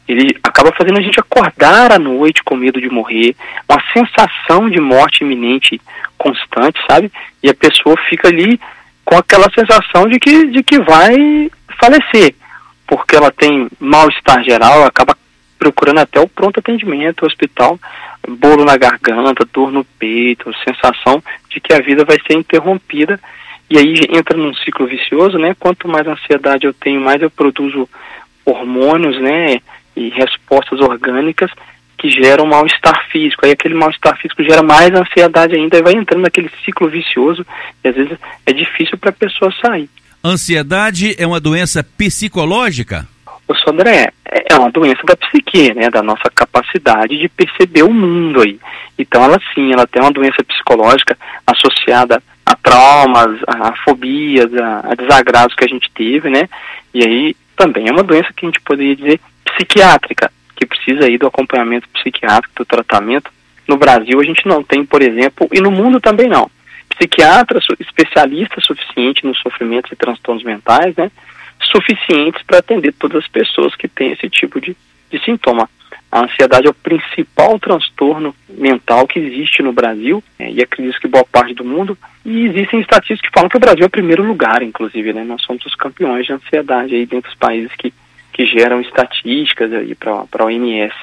ele 0.09 0.37
acaba 0.43 0.73
fazendo 0.73 0.99
a 0.99 1.03
gente 1.03 1.21
acordar 1.21 1.93
à 1.93 1.99
noite 1.99 2.43
com 2.43 2.57
medo 2.57 2.81
de 2.81 2.89
morrer, 2.89 3.37
uma 3.69 3.81
sensação 3.93 4.69
de 4.69 4.81
morte 4.81 5.23
iminente 5.23 5.81
constante, 6.19 6.81
sabe? 6.91 7.13
E 7.43 7.49
a 7.49 7.55
pessoa 7.55 7.97
fica 8.09 8.29
ali 8.29 8.59
com 9.05 9.17
aquela 9.17 9.49
sensação 9.53 10.09
de 10.09 10.19
que, 10.19 10.47
de 10.47 10.65
que 10.65 10.81
vai 10.81 11.49
falecer, 11.79 12.35
porque 12.89 13.15
ela 13.15 13.31
tem 13.31 13.69
mal-estar 13.79 14.43
geral, 14.43 14.85
acaba 14.85 15.17
procurando 15.59 15.99
até 15.99 16.21
o 16.21 16.29
pronto 16.29 16.61
atendimento, 16.61 17.23
o 17.23 17.27
hospital, 17.27 17.79
bolo 18.29 18.65
na 18.65 18.77
garganta, 18.77 19.47
dor 19.53 19.71
no 19.71 19.85
peito, 19.85 20.53
sensação 20.65 21.23
de 21.51 21.61
que 21.61 21.73
a 21.73 21.81
vida 21.81 22.05
vai 22.05 22.17
ser 22.27 22.35
interrompida. 22.37 23.21
E 23.69 23.79
aí 23.79 23.95
entra 24.11 24.37
num 24.37 24.55
ciclo 24.55 24.87
vicioso, 24.87 25.39
né? 25.39 25.55
Quanto 25.59 25.89
mais 25.89 26.07
ansiedade 26.07 26.67
eu 26.67 26.75
tenho, 26.75 27.01
mais 27.01 27.21
eu 27.21 27.31
produzo 27.31 27.89
hormônios, 28.45 29.21
né? 29.21 29.61
E 29.97 30.09
respostas 30.11 30.81
orgânicas 30.81 31.51
que 31.99 32.11
geram 32.11 32.47
mal-estar 32.47 33.07
físico. 33.11 33.45
Aí 33.45 33.53
aquele 33.53 33.75
mal-estar 33.75 34.17
físico 34.19 34.43
gera 34.43 34.63
mais 34.63 34.91
ansiedade 34.93 35.55
ainda 35.55 35.79
e 35.79 35.83
vai 35.83 35.95
entrando 35.95 36.23
naquele 36.23 36.51
ciclo 36.65 36.89
vicioso 36.89 37.45
e 37.83 37.89
às 37.89 37.95
vezes 37.95 38.19
é 38.45 38.53
difícil 38.53 38.99
para 38.99 39.11
a 39.11 39.15
pessoa 39.15 39.53
sair. 39.61 39.89
Ansiedade 40.23 41.15
é 41.19 41.27
uma 41.27 41.41
doença 41.41 41.83
psicológica? 41.83 43.07
O 43.49 43.55
Sandré, 43.55 44.13
é 44.29 44.57
uma 44.57 44.71
doença 44.71 45.03
da 45.05 45.17
psique, 45.17 45.73
né, 45.75 45.89
da 45.91 46.03
nossa 46.03 46.31
capacidade 46.35 47.19
de 47.19 47.29
perceber 47.29 47.83
o 47.83 47.93
mundo 47.93 48.43
aí. 48.43 48.59
Então 48.99 49.23
ela 49.23 49.41
sim, 49.55 49.73
ela 49.73 49.87
tem 49.87 50.03
uma 50.03 50.11
doença 50.11 50.43
psicológica 50.45 51.17
associada 51.47 52.23
a 52.45 52.55
traumas, 52.55 53.41
a 53.47 53.75
fobias, 53.85 54.53
a, 54.55 54.93
a 54.93 54.95
desagrados 54.95 55.55
que 55.55 55.65
a 55.65 55.69
gente 55.69 55.91
teve, 55.93 56.31
né? 56.31 56.49
E 56.95 57.05
aí 57.05 57.37
também 57.57 57.89
é 57.89 57.93
uma 57.93 58.05
doença 58.05 58.33
que 58.37 58.47
a 58.47 58.49
gente 58.49 58.61
poderia 58.61 58.95
dizer 58.95 59.21
psiquiátrica, 59.45 60.31
que 60.55 60.67
precisa 60.67 61.07
aí 61.07 61.19
do 61.19 61.27
acompanhamento 61.27 61.89
psiquiátrico, 61.89 62.55
do 62.57 62.65
tratamento. 62.65 63.31
No 63.67 63.77
Brasil 63.77 64.21
a 64.21 64.25
gente 64.25 64.47
não 64.47 64.63
tem, 64.63 64.85
por 64.85 65.03
exemplo, 65.03 65.49
e 65.53 65.61
no 65.61 65.71
mundo 65.71 66.01
também 66.01 66.29
não. 66.29 66.49
psiquiatras, 66.91 67.65
especialistas 67.81 68.65
suficientes 68.65 69.25
nos 69.25 69.39
sofrimentos 69.39 69.91
e 69.91 69.97
transtornos 69.97 70.45
mentais, 70.45 70.95
né? 70.97 71.11
Suficientes 71.77 72.43
para 72.43 72.59
atender 72.59 72.95
todas 72.95 73.23
as 73.23 73.29
pessoas 73.29 73.75
que 73.77 73.87
têm 73.87 74.13
esse 74.13 74.31
tipo 74.31 74.59
de, 74.59 74.75
de 75.11 75.23
sintoma. 75.23 75.69
A 76.11 76.25
ansiedade 76.25 76.67
é 76.67 76.71
o 76.71 76.75
principal 76.75 77.59
transtorno 77.59 78.35
mental 78.49 79.07
que 79.07 79.19
existe 79.19 79.63
no 79.63 79.75
Brasil, 79.75 80.25
é, 80.39 80.51
e 80.51 80.63
acredito 80.63 80.99
que 80.99 81.07
boa 81.07 81.25
parte 81.25 81.53
do 81.53 81.65
mundo. 81.65 81.99
E 82.25 82.47
existem 82.47 82.81
estatísticas 82.81 83.29
que 83.29 83.35
falam 83.35 83.51
que 83.51 83.59
o 83.59 83.61
Brasil 83.61 83.83
é 83.83 83.87
o 83.87 83.91
primeiro 83.91 84.23
lugar, 84.23 84.63
inclusive, 84.63 85.13
né? 85.13 85.23
Nós 85.23 85.43
somos 85.43 85.67
os 85.67 85.75
campeões 85.75 86.25
de 86.25 86.33
ansiedade 86.33 86.95
aí 86.95 87.05
dentro 87.05 87.31
dos 87.31 87.39
países 87.39 87.71
que, 87.77 87.93
que 88.33 88.47
geram 88.47 88.81
estatísticas 88.81 89.71
aí 89.73 89.95
para 89.95 90.13
a 90.13 90.45
OMS. 90.45 90.95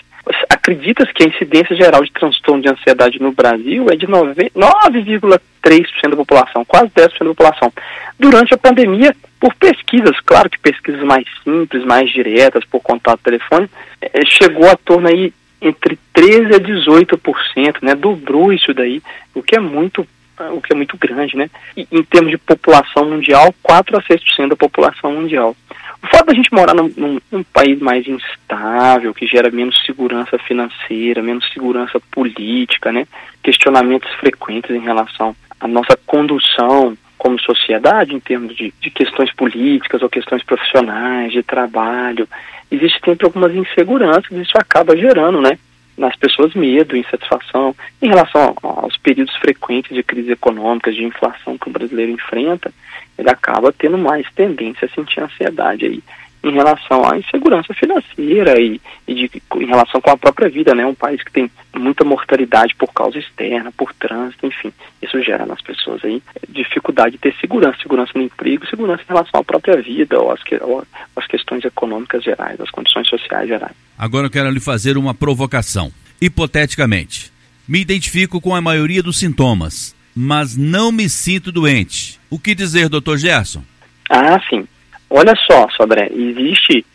Acredita-se 0.50 1.14
que 1.14 1.24
a 1.24 1.28
incidência 1.28 1.76
geral 1.76 2.04
de 2.04 2.12
transtorno 2.12 2.62
de 2.62 2.70
ansiedade 2.70 3.22
no 3.22 3.34
Brasil 3.34 3.88
é 3.90 3.96
de 3.96 4.08
9,3% 4.08 6.10
da 6.10 6.16
população, 6.16 6.64
quase 6.64 6.90
10% 6.92 7.20
da 7.20 7.26
população. 7.26 7.74
Durante 8.18 8.54
a 8.54 8.58
pandemia, 8.58 9.14
por 9.40 9.54
pesquisas, 9.56 10.18
claro 10.22 10.50
que 10.50 10.58
pesquisas 10.58 11.02
mais 11.02 11.26
simples, 11.44 11.84
mais 11.84 12.10
diretas, 12.10 12.64
por 12.64 12.80
contato 12.80 13.20
telefone, 13.22 13.70
é, 14.02 14.26
chegou 14.26 14.70
a 14.70 14.78
torno 14.78 15.10
aí 15.10 15.34
entre 15.62 16.00
13 16.14 16.56
a 16.56 16.60
18%, 16.60 17.78
né? 17.82 17.96
Dobrou 17.96 18.54
isso 18.54 18.74
daí, 18.74 19.02
o 19.34 19.44
que 19.44 19.56
é 19.56 19.60
muito 19.60 20.08
o 20.52 20.62
que 20.62 20.74
é 20.74 20.76
muito 20.76 20.98
grande, 20.98 21.38
né? 21.38 21.50
E, 21.78 21.88
em 21.92 22.04
termos 22.04 22.32
de 22.32 22.38
população 22.38 23.06
mundial, 23.06 23.54
4 23.62 23.98
a 23.98 24.02
6% 24.02 24.50
da 24.50 24.56
população 24.56 25.14
mundial. 25.14 25.56
O 26.04 26.08
fato 26.08 26.26
da 26.26 26.34
gente 26.34 26.54
morar 26.54 26.74
num, 26.74 26.92
num, 26.98 27.20
num, 27.32 27.44
país 27.44 27.80
mais 27.80 28.06
instável, 28.06 29.14
que 29.14 29.26
gera 29.26 29.50
menos 29.50 29.82
segurança 29.86 30.38
financeira, 30.38 31.24
menos 31.24 31.50
segurança 31.54 31.98
política, 32.12 32.92
né? 32.92 33.08
questionamentos 33.42 34.12
frequentes 34.16 34.72
em 34.72 34.82
relação 34.82 35.34
à 35.62 35.68
nossa 35.68 35.98
condução 36.06 36.98
como 37.18 37.40
sociedade, 37.40 38.14
em 38.14 38.20
termos 38.20 38.54
de, 38.54 38.74
de 38.82 38.90
questões 38.90 39.34
políticas 39.34 40.02
ou 40.02 40.10
questões 40.10 40.44
profissionais, 40.44 41.32
de 41.32 41.42
trabalho, 41.42 42.28
existe 42.70 43.00
sempre 43.04 43.26
algumas 43.26 43.56
inseguranças 43.56 44.30
e 44.32 44.42
isso 44.42 44.58
acaba 44.58 44.98
gerando, 44.98 45.40
né? 45.40 45.58
nas 45.98 46.16
pessoas 46.16 46.54
medo, 46.54 46.98
insatisfação 46.98 47.76
em 48.02 48.08
relação 48.08 48.56
aos 48.62 48.98
períodos 48.98 49.36
frequentes 49.38 49.96
de 49.96 50.04
crise 50.04 50.32
econômica, 50.32 50.92
de 50.92 51.04
inflação 51.04 51.58
que 51.58 51.70
o 51.70 51.72
brasileiro 51.72 52.12
enfrenta, 52.12 52.74
ele 53.18 53.30
acaba 53.30 53.72
tendo 53.72 53.98
mais 53.98 54.26
tendência 54.34 54.86
a 54.86 54.96
sentir 54.96 55.22
ansiedade 55.22 55.86
aí 55.86 56.04
em 56.44 56.52
relação 56.52 57.10
à 57.10 57.18
insegurança 57.18 57.74
financeira 57.74 58.60
e, 58.60 58.80
e 59.08 59.14
de, 59.16 59.42
em 59.56 59.66
relação 59.66 60.02
com 60.02 60.12
a 60.12 60.18
própria 60.18 60.50
vida, 60.50 60.76
né? 60.76 60.86
Um 60.86 60.94
país 60.94 61.24
que 61.24 61.32
tem 61.32 61.50
muita 61.74 62.04
mortalidade 62.04 62.76
por 62.76 62.92
causa 62.92 63.18
externa, 63.18 63.72
por 63.72 63.94
trânsito, 63.94 64.46
enfim, 64.46 64.74
isso 65.02 65.24
gera 65.24 65.46
nas 65.46 65.62
pessoas 65.62 66.04
aí 66.04 66.22
dificuldade 66.50 67.14
de 67.14 67.18
ter 67.20 67.34
segurança, 67.40 67.78
segurança 67.82 68.12
no 68.16 68.24
emprego, 68.24 68.68
segurança 68.68 69.04
em 69.04 69.08
relação 69.08 69.40
à 69.40 69.44
própria 69.44 69.82
vida 69.82 70.20
ou 70.20 70.32
às, 70.32 70.44
que, 70.44 70.56
ou 70.62 70.86
às 71.16 71.26
questões 71.28 71.64
econômicas 71.64 72.22
gerais, 72.22 72.60
às 72.60 72.70
condições 72.70 73.08
sociais 73.08 73.48
gerais. 73.48 73.74
Agora 73.98 74.28
eu 74.28 74.32
quero 74.32 74.52
lhe 74.52 74.60
fazer 74.60 74.98
uma 74.98 75.14
provocação. 75.14 75.92
Hipoteticamente, 76.22 77.32
me 77.68 77.80
identifico 77.80 78.42
com 78.42 78.54
a 78.54 78.62
maioria 78.62 79.02
dos 79.02 79.18
sintomas, 79.18 79.96
mas 80.16 80.56
não 80.56 80.92
me 80.92 81.10
sinto 81.10 81.52
doente. 81.52 82.20
O 82.30 82.40
que 82.40 82.56
dizer, 82.56 82.90
doutor 82.90 83.18
Gerson? 83.18 83.64
Ah, 84.10 84.40
sim. 84.50 84.68
Olha 85.10 85.36
só, 85.36 85.70
Sodré, 85.70 86.10
existe 86.14 86.86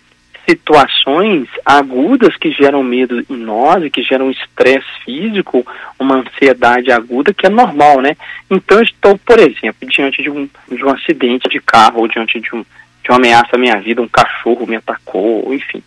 situações 0.49 1.47
agudas 1.65 2.35
que 2.37 2.51
geram 2.51 2.83
medo 2.83 3.21
em 3.29 3.37
nós 3.37 3.85
e 3.85 3.91
que 3.91 4.03
geram 4.03 4.31
estresse 4.31 4.87
físico, 5.05 5.67
uma 5.99 6.17
ansiedade 6.17 6.91
aguda 6.91 7.35
que 7.35 7.47
é 7.47 7.51
normal, 7.51 8.01
né? 8.01 8.17
Então, 8.51 8.81
estou, 8.81 9.19
por 9.19 9.39
exemplo, 9.39 9.87
diante 9.89 10.23
de 10.23 10.31
um, 10.31 10.49
de 10.73 10.83
um 10.83 10.89
acidente 10.89 11.49
de 11.51 11.61
carro 11.61 12.01
ou 12.01 12.09
diante 12.09 12.41
de, 12.41 12.55
um, 12.55 12.63
de 13.05 13.11
uma 13.11 13.17
ameaça 13.17 13.51
à 13.53 13.59
minha 13.59 13.79
vida, 13.79 14.01
um 14.01 14.09
cachorro 14.09 14.67
me 14.67 14.77
atacou, 14.77 15.53
enfim, 15.53 15.83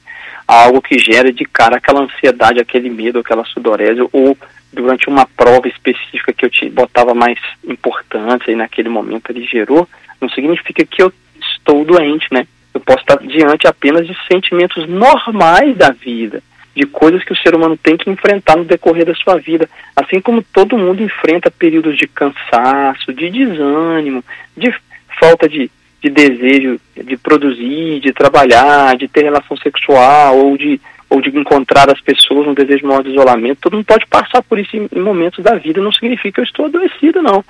algo 0.48 0.82
que 0.82 1.00
gera 1.00 1.34
de 1.34 1.46
cara 1.46 1.78
aquela 1.78 2.02
ansiedade, 2.02 2.60
aquele 2.60 2.90
medo, 2.90 3.20
aquela 3.20 3.44
sudorese, 3.46 4.02
ou 4.12 4.38
durante 4.72 5.08
uma 5.08 5.26
prova 5.26 5.68
específica 5.68 6.34
que 6.34 6.46
eu 6.46 6.50
te 6.50 6.70
botava 6.70 7.14
mais 7.14 7.38
importância 7.64 8.52
e 8.52 8.56
naquele 8.56 8.90
momento 8.90 9.30
ele 9.30 9.46
gerou, 9.46 9.88
não 10.20 10.30
significa 10.30 10.86
que 10.86 11.02
eu 11.02 11.12
estou 11.40 11.84
doente, 11.84 12.28
né? 12.32 12.48
Eu 12.74 12.80
posso 12.80 13.00
estar 13.00 13.18
diante 13.18 13.68
apenas 13.68 14.08
de 14.08 14.16
sentimentos 14.32 14.88
normais 14.88 15.76
da 15.76 15.92
vida, 15.92 16.42
de 16.76 16.86
coisas 16.86 17.24
que 17.24 17.34
o 17.34 17.38
ser 17.38 17.54
humano 17.54 17.78
tem 17.78 17.98
que 17.98 18.10
enfrentar 18.10 18.56
no 18.56 18.64
decorrer 18.64 19.06
da 19.06 19.14
sua 19.16 19.38
vida. 19.38 19.70
Assim 19.96 20.22
como 20.22 20.42
todo 20.42 20.78
mundo 20.78 21.04
enfrenta 21.04 21.52
períodos 21.52 21.98
de 21.98 22.08
cansaço, 22.08 23.14
de 23.14 23.30
desânimo, 23.30 24.24
de 24.56 24.74
falta 25.20 25.50
de, 25.50 25.70
de 26.02 26.10
desejo 26.10 26.80
de 26.96 27.18
produzir, 27.18 28.00
de 28.00 28.14
trabalhar, 28.14 28.96
de 28.96 29.08
ter 29.08 29.24
relação 29.24 29.58
sexual 29.58 30.38
ou 30.38 30.58
de, 30.58 30.80
ou 31.12 31.22
de 31.22 31.30
encontrar 31.38 31.92
as 31.92 32.00
pessoas 32.00 32.48
no 32.48 32.56
desejo 32.56 32.88
maior 32.88 33.04
de 33.04 33.10
isolamento. 33.10 33.60
Todo 33.64 33.76
mundo 33.76 33.86
pode 33.86 34.08
passar 34.08 34.42
por 34.42 34.58
isso 34.58 34.78
em 34.78 35.00
momentos 35.00 35.44
da 35.44 35.56
vida, 35.56 35.82
não 35.82 35.92
significa 35.92 36.36
que 36.36 36.40
eu 36.40 36.46
estou 36.46 36.66
adoecido, 36.66 37.22
não. 37.22 37.44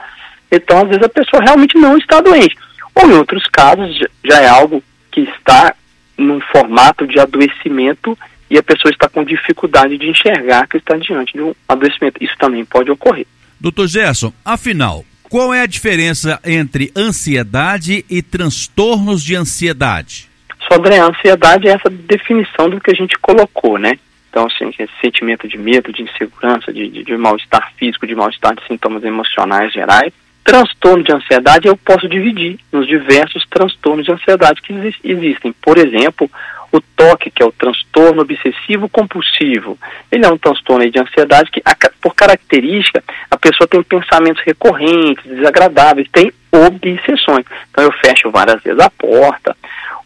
Então, 0.51 0.79
às 0.79 0.87
vezes, 0.87 1.03
a 1.03 1.09
pessoa 1.09 1.43
realmente 1.43 1.77
não 1.77 1.95
está 1.95 2.19
doente. 2.19 2.57
Ou 2.95 3.07
em 3.07 3.13
outros 3.13 3.43
casos, 3.51 3.99
já 4.25 4.41
é 4.41 4.47
algo 4.49 4.83
que 5.11 5.21
está 5.21 5.75
num 6.17 6.41
formato 6.51 7.05
de 7.05 7.19
adoecimento 7.19 8.17
e 8.49 8.57
a 8.57 8.63
pessoa 8.63 8.91
está 8.91 9.07
com 9.07 9.23
dificuldade 9.23 9.95
de 9.95 10.09
enxergar 10.09 10.67
que 10.67 10.77
está 10.77 10.97
diante 10.97 11.33
de 11.33 11.41
um 11.41 11.53
adoecimento. 11.69 12.21
Isso 12.21 12.33
também 12.39 12.65
pode 12.65 12.89
ocorrer. 12.89 13.27
Doutor 13.59 13.87
Gerson, 13.87 14.33
afinal, 14.43 15.05
qual 15.21 15.53
é 15.53 15.61
a 15.61 15.67
diferença 15.67 16.39
entre 16.43 16.91
ansiedade 16.97 18.03
e 18.09 18.23
transtornos 18.23 19.23
de 19.23 19.35
ansiedade? 19.35 20.30
Sobre 20.69 20.95
a 20.95 21.05
ansiedade 21.05 21.67
é 21.67 21.71
essa 21.71 21.89
definição 21.89 22.69
do 22.69 22.79
que 22.79 22.91
a 22.91 22.95
gente 22.95 23.17
colocou, 23.19 23.77
né? 23.77 23.97
Então, 24.29 24.45
assim, 24.45 24.69
esse 24.79 24.93
sentimento 25.01 25.47
de 25.47 25.57
medo, 25.57 25.91
de 25.91 26.03
insegurança, 26.03 26.71
de, 26.71 26.87
de, 26.89 27.03
de 27.03 27.17
mal-estar 27.17 27.73
físico, 27.75 28.07
de 28.07 28.15
mal-estar 28.15 28.55
de 28.55 28.65
sintomas 28.65 29.03
emocionais 29.03 29.73
gerais. 29.73 30.13
Transtorno 30.43 31.03
de 31.03 31.13
ansiedade 31.13 31.67
eu 31.67 31.77
posso 31.77 32.07
dividir 32.07 32.57
nos 32.71 32.87
diversos 32.87 33.45
transtornos 33.49 34.05
de 34.05 34.11
ansiedade 34.11 34.61
que 34.61 34.73
existem. 35.03 35.53
Por 35.61 35.77
exemplo, 35.77 36.29
o 36.71 36.79
TOC, 36.79 37.29
que 37.29 37.43
é 37.43 37.45
o 37.45 37.51
transtorno 37.51 38.21
obsessivo 38.21 38.87
compulsivo. 38.87 39.77
Ele 40.09 40.25
é 40.25 40.29
um 40.29 40.37
transtorno 40.37 40.89
de 40.89 40.99
ansiedade 40.99 41.51
que, 41.51 41.61
por 42.01 42.15
característica, 42.15 43.03
a 43.29 43.37
pessoa 43.37 43.67
tem 43.67 43.83
pensamentos 43.83 44.41
recorrentes, 44.43 45.23
desagradáveis, 45.25 46.07
tem 46.11 46.31
obsessões. 46.51 47.45
Então 47.69 47.83
eu 47.83 47.91
fecho 47.91 48.31
várias 48.31 48.61
vezes 48.63 48.79
a 48.79 48.89
porta, 48.89 49.55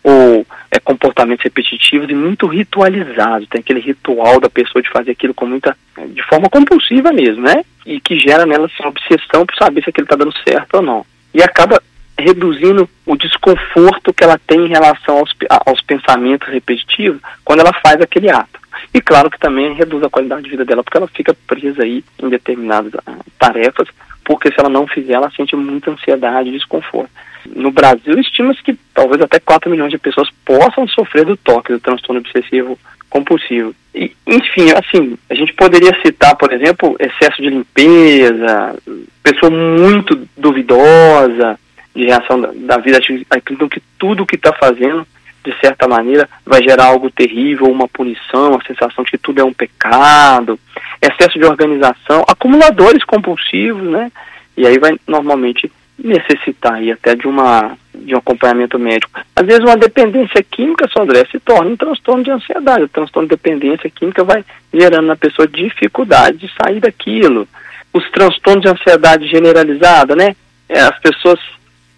ou 0.05 0.45
é, 0.69 0.79
comportamentos 0.79 1.43
repetitivos 1.43 2.07
e 2.07 2.13
muito 2.13 2.45
ritualizados. 2.45 3.49
Tem 3.49 3.59
aquele 3.59 3.79
ritual 3.79 4.39
da 4.39 4.47
pessoa 4.51 4.79
de 4.79 4.89
fazer 4.89 5.11
aquilo 5.11 5.33
com 5.33 5.47
muita. 5.47 5.75
de 6.09 6.21
forma 6.29 6.47
compulsiva 6.47 7.11
mesmo, 7.11 7.41
né? 7.41 7.63
E 7.83 7.99
que 7.99 8.19
gera 8.19 8.45
nela 8.45 8.67
assim, 8.67 8.75
uma 8.81 8.89
obsessão 8.89 9.47
por 9.47 9.55
saber 9.55 9.83
se 9.83 9.89
aquilo 9.89 10.05
está 10.05 10.15
dando 10.15 10.31
certo 10.47 10.75
ou 10.75 10.83
não. 10.83 11.03
E 11.33 11.41
acaba 11.41 11.81
reduzindo 12.17 12.87
o 13.03 13.17
desconforto 13.17 14.13
que 14.13 14.23
ela 14.23 14.39
tem 14.45 14.65
em 14.65 14.69
relação 14.69 15.17
aos, 15.17 15.31
aos 15.65 15.81
pensamentos 15.81 16.47
repetitivos 16.49 17.19
quando 17.43 17.61
ela 17.61 17.73
faz 17.73 17.99
aquele 17.99 18.29
ato. 18.29 18.59
E 18.93 19.01
claro 19.01 19.31
que 19.31 19.39
também 19.39 19.73
reduz 19.73 20.03
a 20.03 20.09
qualidade 20.09 20.43
de 20.43 20.51
vida 20.51 20.63
dela, 20.63 20.83
porque 20.83 20.97
ela 20.97 21.07
fica 21.07 21.35
presa 21.47 21.81
aí 21.81 22.03
em 22.21 22.29
determinadas 22.29 22.93
uh, 22.93 23.25
tarefas, 23.39 23.87
porque 24.25 24.51
se 24.51 24.59
ela 24.59 24.69
não 24.69 24.87
fizer, 24.87 25.13
ela 25.13 25.31
sente 25.31 25.55
muita 25.55 25.91
ansiedade 25.91 26.49
e 26.49 26.53
desconforto. 26.53 27.11
No 27.55 27.71
Brasil, 27.71 28.19
estima-se 28.19 28.61
que 28.63 28.77
talvez 28.93 29.21
até 29.21 29.39
4 29.39 29.69
milhões 29.69 29.91
de 29.91 29.99
pessoas 29.99 30.27
possam 30.43 30.87
sofrer 30.87 31.25
do 31.25 31.37
toque, 31.37 31.71
do 31.71 31.79
transtorno 31.79 32.19
obsessivo 32.19 32.77
compulsivo. 33.07 33.73
E, 33.93 34.11
enfim, 34.27 34.71
assim, 34.71 35.17
a 35.29 35.35
gente 35.35 35.53
poderia 35.53 35.95
citar, 36.01 36.35
por 36.35 36.51
exemplo, 36.51 36.97
excesso 36.99 37.41
de 37.41 37.49
limpeza, 37.49 38.75
pessoa 39.23 39.51
muito 39.51 40.27
duvidosa 40.35 41.57
de 41.95 42.05
reação 42.05 42.41
da, 42.41 42.51
da 42.53 42.77
vida, 42.77 42.99
acreditam 43.29 43.69
que 43.69 43.81
tudo 43.97 44.25
que 44.25 44.35
está 44.35 44.51
fazendo, 44.51 45.07
de 45.45 45.57
certa 45.59 45.87
maneira, 45.87 46.27
vai 46.45 46.61
gerar 46.63 46.85
algo 46.85 47.11
terrível, 47.11 47.67
uma 47.67 47.87
punição, 47.87 48.55
a 48.55 48.65
sensação 48.65 49.03
de 49.03 49.11
que 49.11 49.17
tudo 49.17 49.39
é 49.39 49.43
um 49.43 49.53
pecado, 49.53 50.59
excesso 51.01 51.37
de 51.37 51.45
organização, 51.45 52.23
acumuladores 52.27 53.03
compulsivos, 53.03 53.83
né? 53.83 54.11
E 54.57 54.65
aí 54.65 54.79
vai 54.79 54.97
normalmente 55.07 55.71
necessitar 55.97 56.73
aí 56.73 56.91
até 56.91 57.15
de 57.15 57.27
uma 57.27 57.77
de 57.93 58.13
um 58.13 58.17
acompanhamento 58.17 58.77
médico. 58.77 59.21
Às 59.35 59.45
vezes 59.45 59.63
uma 59.63 59.77
dependência 59.77 60.43
química, 60.43 60.87
só 60.89 61.03
André, 61.03 61.25
se 61.31 61.39
torna 61.39 61.71
um 61.71 61.77
transtorno 61.77 62.23
de 62.23 62.31
ansiedade. 62.31 62.83
O 62.83 62.89
transtorno 62.89 63.27
de 63.27 63.35
dependência 63.35 63.89
química 63.89 64.23
vai 64.23 64.43
gerando 64.73 65.07
na 65.07 65.15
pessoa 65.15 65.47
dificuldade 65.47 66.37
de 66.37 66.51
sair 66.61 66.79
daquilo. 66.79 67.47
Os 67.93 68.09
transtornos 68.11 68.63
de 68.63 68.69
ansiedade 68.69 69.27
generalizada, 69.27 70.15
né? 70.15 70.35
É, 70.67 70.81
as 70.81 70.99
pessoas 70.99 71.39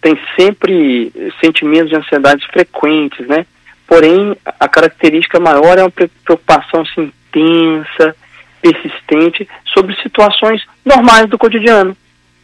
têm 0.00 0.18
sempre 0.38 1.12
sentimentos 1.42 1.90
de 1.90 1.96
ansiedade 1.96 2.46
frequentes, 2.48 3.26
né? 3.26 3.46
Porém, 3.86 4.36
a 4.44 4.68
característica 4.68 5.40
maior 5.40 5.78
é 5.78 5.82
uma 5.82 5.90
preocupação 5.90 6.82
assim, 6.82 7.10
intensa, 7.28 8.14
persistente 8.60 9.48
sobre 9.64 9.94
situações 10.02 10.62
normais 10.84 11.28
do 11.28 11.38
cotidiano 11.38 11.96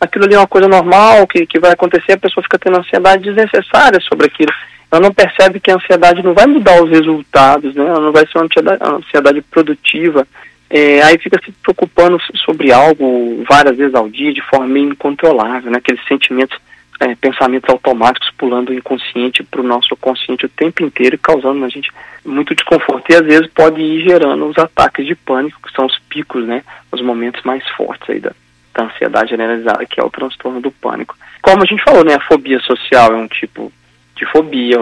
aquilo 0.04 0.24
ali 0.24 0.34
é 0.34 0.38
uma 0.38 0.46
coisa 0.46 0.68
normal, 0.68 1.26
que, 1.26 1.46
que 1.46 1.58
vai 1.58 1.72
acontecer, 1.72 2.12
a 2.12 2.18
pessoa 2.18 2.42
fica 2.42 2.58
tendo 2.58 2.78
ansiedade 2.78 3.24
desnecessária 3.24 4.00
sobre 4.00 4.26
aquilo. 4.26 4.52
Ela 4.90 5.00
não 5.00 5.12
percebe 5.12 5.58
que 5.58 5.70
a 5.70 5.74
ansiedade 5.74 6.22
não 6.22 6.34
vai 6.34 6.46
mudar 6.46 6.82
os 6.82 6.90
resultados, 6.90 7.74
né? 7.74 7.84
ela 7.84 8.00
não 8.00 8.12
vai 8.12 8.26
ser 8.26 8.38
uma 8.38 8.48
ansiedade, 8.96 9.42
produtiva. 9.50 10.26
É, 10.70 11.02
aí 11.02 11.18
fica 11.18 11.40
se 11.44 11.50
preocupando 11.52 12.18
sobre 12.44 12.72
algo 12.72 13.44
várias 13.48 13.76
vezes 13.76 13.94
ao 13.94 14.08
dia, 14.08 14.32
de 14.32 14.42
forma 14.42 14.78
incontrolável, 14.78 15.70
né? 15.70 15.78
aqueles 15.78 16.04
sentimentos, 16.06 16.56
é, 17.00 17.14
pensamentos 17.14 17.68
automáticos 17.68 18.30
pulando 18.36 18.66
do 18.66 18.74
inconsciente 18.74 19.42
para 19.42 19.60
o 19.60 19.64
nosso 19.64 19.96
consciente 19.96 20.46
o 20.46 20.48
tempo 20.48 20.82
inteiro, 20.82 21.18
causando 21.18 21.58
na 21.58 21.68
gente 21.68 21.90
muito 22.24 22.54
desconforto. 22.54 23.10
E 23.10 23.14
às 23.14 23.24
vezes 23.24 23.46
pode 23.48 23.80
ir 23.80 24.04
gerando 24.08 24.46
os 24.46 24.58
ataques 24.58 25.06
de 25.06 25.14
pânico, 25.14 25.60
que 25.62 25.74
são 25.74 25.86
os 25.86 25.98
picos, 26.08 26.46
né? 26.46 26.62
os 26.92 27.00
momentos 27.02 27.42
mais 27.42 27.66
fortes 27.70 28.08
aí 28.08 28.20
da, 28.20 28.32
da 28.74 28.84
ansiedade 28.84 29.30
generalizada, 29.30 29.84
que 29.86 30.00
é 30.00 30.04
o 30.04 30.10
transtorno 30.10 30.60
do 30.60 30.70
pânico. 30.70 31.16
Como 31.42 31.62
a 31.62 31.66
gente 31.66 31.82
falou, 31.82 32.04
né, 32.04 32.14
a 32.14 32.20
fobia 32.20 32.58
social 32.60 33.12
é 33.12 33.16
um 33.16 33.28
tipo 33.28 33.72
de 34.16 34.24
fobia, 34.26 34.78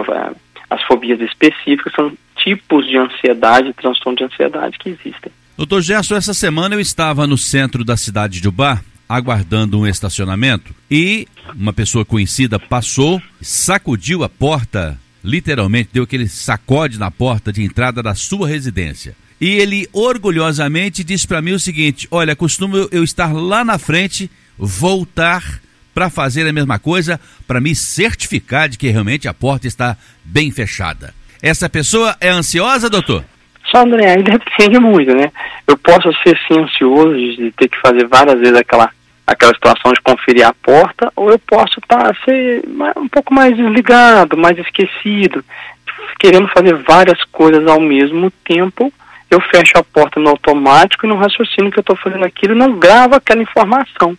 as 0.69 0.81
fobias 0.83 1.19
específicas 1.19 1.91
são 1.93 2.13
tipos 2.37 2.87
de 2.87 2.97
ansiedade, 2.97 3.73
transtorno 3.73 4.17
de 4.17 4.23
ansiedade 4.23 4.77
que 4.77 4.89
existem. 4.89 5.31
Doutor 5.57 5.81
Gerson, 5.81 6.15
essa 6.15 6.33
semana 6.33 6.75
eu 6.75 6.79
estava 6.79 7.27
no 7.27 7.37
centro 7.37 7.83
da 7.83 7.95
cidade 7.95 8.41
de 8.41 8.47
Ubá, 8.47 8.79
aguardando 9.07 9.79
um 9.79 9.87
estacionamento, 9.87 10.73
e 10.89 11.27
uma 11.55 11.73
pessoa 11.73 12.05
conhecida 12.05 12.59
passou, 12.59 13.21
sacudiu 13.41 14.23
a 14.23 14.29
porta, 14.29 14.99
literalmente 15.23 15.89
deu 15.93 16.03
aquele 16.03 16.27
sacode 16.27 16.97
na 16.97 17.11
porta 17.11 17.51
de 17.51 17.63
entrada 17.63 18.01
da 18.01 18.15
sua 18.15 18.47
residência. 18.47 19.15
E 19.39 19.49
ele 19.49 19.89
orgulhosamente 19.91 21.03
disse 21.03 21.27
para 21.27 21.41
mim 21.41 21.51
o 21.51 21.59
seguinte: 21.59 22.07
Olha, 22.09 22.35
costumo 22.35 22.87
eu 22.91 23.03
estar 23.03 23.33
lá 23.33 23.65
na 23.65 23.77
frente, 23.77 24.31
voltar 24.57 25.61
para 25.93 26.09
fazer 26.09 26.47
a 26.47 26.53
mesma 26.53 26.79
coisa, 26.79 27.19
para 27.45 27.61
me 27.61 27.75
certificar 27.75 28.67
de 28.67 28.77
que 28.77 28.89
realmente 28.89 29.27
a 29.27 29.33
porta 29.33 29.67
está 29.67 29.97
bem 30.23 30.49
fechada. 30.49 31.13
Essa 31.41 31.69
pessoa 31.69 32.15
é 32.21 32.29
ansiosa, 32.29 32.89
doutor? 32.89 33.25
Só, 33.73 33.81
André, 33.81 34.11
aí 34.11 34.23
depende 34.23 34.79
muito, 34.79 35.15
né? 35.15 35.31
Eu 35.67 35.77
posso 35.77 36.11
ser 36.21 36.37
sim 36.47 36.59
ansioso 36.59 37.15
de 37.15 37.51
ter 37.53 37.67
que 37.67 37.79
fazer 37.79 38.05
várias 38.07 38.39
vezes 38.39 38.55
aquela, 38.55 38.89
aquela 39.25 39.53
situação 39.53 39.91
de 39.93 40.01
conferir 40.01 40.45
a 40.45 40.53
porta, 40.53 41.11
ou 41.15 41.31
eu 41.31 41.39
posso 41.39 41.81
tá, 41.87 42.13
ser 42.23 42.63
um 42.95 43.07
pouco 43.07 43.33
mais 43.33 43.55
desligado, 43.55 44.37
mais 44.37 44.57
esquecido, 44.57 45.43
querendo 46.19 46.47
fazer 46.49 46.75
várias 46.75 47.23
coisas 47.25 47.65
ao 47.67 47.79
mesmo 47.79 48.31
tempo 48.45 48.93
eu 49.33 49.41
fecho 49.41 49.77
a 49.77 49.83
porta 49.83 50.19
no 50.19 50.29
automático 50.29 51.05
e 51.05 51.09
no 51.09 51.15
raciocínio 51.15 51.71
que 51.71 51.79
eu 51.79 51.81
estou 51.81 51.95
fazendo 51.95 52.23
aquilo 52.23 52.53
não 52.53 52.77
grava 52.77 53.15
aquela 53.15 53.41
informação. 53.41 54.15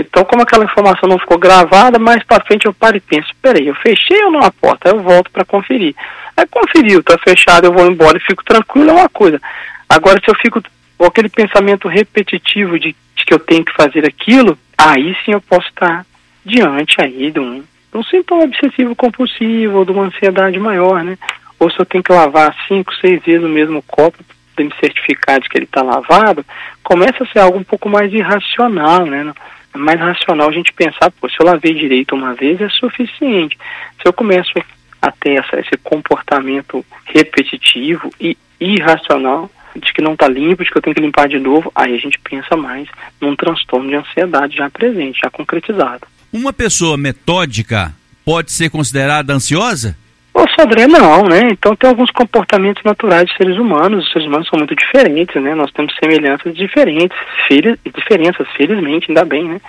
Então, 0.00 0.24
como 0.24 0.42
aquela 0.42 0.64
informação 0.64 1.08
não 1.08 1.18
ficou 1.18 1.36
gravada, 1.36 1.98
mais 1.98 2.22
para 2.22 2.44
frente 2.44 2.66
eu 2.66 2.72
paro 2.72 2.96
e 2.96 3.00
penso, 3.00 3.28
peraí, 3.42 3.66
eu 3.66 3.74
fechei 3.74 4.22
ou 4.22 4.30
não 4.30 4.40
a 4.40 4.52
porta? 4.52 4.88
Aí 4.88 4.94
eu 4.94 5.02
volto 5.02 5.28
para 5.32 5.44
conferir. 5.44 5.92
Aí 6.36 6.46
conferiu, 6.46 7.00
está 7.00 7.18
fechado, 7.18 7.66
eu 7.66 7.72
vou 7.72 7.90
embora 7.90 8.16
e 8.16 8.20
fico 8.20 8.44
tranquilo, 8.44 8.90
é 8.90 8.92
uma 8.92 9.08
coisa. 9.08 9.40
Agora, 9.88 10.20
se 10.24 10.30
eu 10.30 10.36
fico 10.36 10.62
com 10.96 11.04
aquele 11.04 11.28
pensamento 11.28 11.88
repetitivo 11.88 12.78
de, 12.78 12.94
de, 13.16 13.24
que 13.24 13.34
eu 13.34 13.40
tenho 13.40 13.64
que 13.64 13.74
fazer 13.74 14.06
aquilo, 14.06 14.56
aí 14.76 15.16
sim 15.24 15.32
eu 15.32 15.40
posso 15.40 15.66
estar 15.66 16.06
diante 16.44 17.00
aí 17.00 17.32
de 17.32 17.40
um, 17.40 17.58
de 17.58 17.98
um 17.98 18.04
sintoma 18.04 18.44
obsessivo 18.44 18.94
compulsivo 18.94 19.78
ou 19.78 19.84
de 19.84 19.90
uma 19.90 20.04
ansiedade 20.04 20.60
maior, 20.60 21.02
né? 21.02 21.18
Ou 21.58 21.68
se 21.72 21.80
eu 21.80 21.84
tenho 21.84 22.04
que 22.04 22.12
lavar 22.12 22.54
cinco, 22.68 22.94
seis 22.94 23.20
vezes 23.24 23.44
o 23.44 23.48
mesmo 23.48 23.82
copo 23.82 24.18
de 24.56 24.62
me 24.62 24.72
certificar 24.78 25.40
de 25.40 25.48
que 25.48 25.58
ele 25.58 25.64
está 25.64 25.82
lavado, 25.82 26.46
começa 26.84 27.24
a 27.24 27.26
ser 27.26 27.40
algo 27.40 27.58
um 27.58 27.64
pouco 27.64 27.88
mais 27.88 28.12
irracional, 28.12 29.04
né? 29.04 29.32
É 29.74 29.78
mais 29.78 30.00
racional 30.00 30.48
a 30.48 30.52
gente 30.52 30.72
pensar, 30.72 31.10
pô, 31.10 31.28
se 31.28 31.36
eu 31.40 31.46
lavei 31.46 31.74
direito 31.74 32.14
uma 32.14 32.34
vez 32.34 32.60
é 32.60 32.68
suficiente. 32.68 33.56
Se 34.00 34.06
eu 34.06 34.12
começo 34.12 34.52
a 35.00 35.10
ter 35.12 35.38
essa, 35.38 35.60
esse 35.60 35.76
comportamento 35.82 36.84
repetitivo 37.06 38.10
e 38.20 38.36
irracional, 38.60 39.50
de 39.76 39.92
que 39.92 40.02
não 40.02 40.14
está 40.14 40.28
limpo, 40.28 40.64
de 40.64 40.70
que 40.70 40.78
eu 40.78 40.82
tenho 40.82 40.96
que 40.96 41.02
limpar 41.02 41.28
de 41.28 41.38
novo, 41.38 41.70
aí 41.74 41.94
a 41.94 41.98
gente 41.98 42.18
pensa 42.18 42.56
mais 42.56 42.88
num 43.20 43.36
transtorno 43.36 43.88
de 43.88 43.94
ansiedade 43.94 44.56
já 44.56 44.68
presente, 44.70 45.20
já 45.22 45.30
concretizado. 45.30 46.06
Uma 46.32 46.52
pessoa 46.52 46.96
metódica 46.96 47.94
pode 48.24 48.52
ser 48.52 48.70
considerada 48.70 49.32
ansiosa? 49.32 49.96
Ô, 50.38 50.46
Sodré, 50.50 50.86
não, 50.86 51.24
né? 51.24 51.48
Então 51.50 51.74
tem 51.74 51.90
alguns 51.90 52.12
comportamentos 52.12 52.84
naturais 52.84 53.28
de 53.28 53.36
seres 53.36 53.58
humanos. 53.58 54.06
Os 54.06 54.12
seres 54.12 54.28
humanos 54.28 54.46
são 54.46 54.56
muito 54.56 54.72
diferentes, 54.72 55.34
né? 55.42 55.52
Nós 55.52 55.72
temos 55.72 55.92
semelhanças 55.96 56.54
diferentes, 56.54 57.18
filhas, 57.48 57.76
diferenças, 57.92 58.46
felizmente, 58.56 59.06
ainda 59.08 59.24
bem, 59.24 59.48
né? 59.48 59.60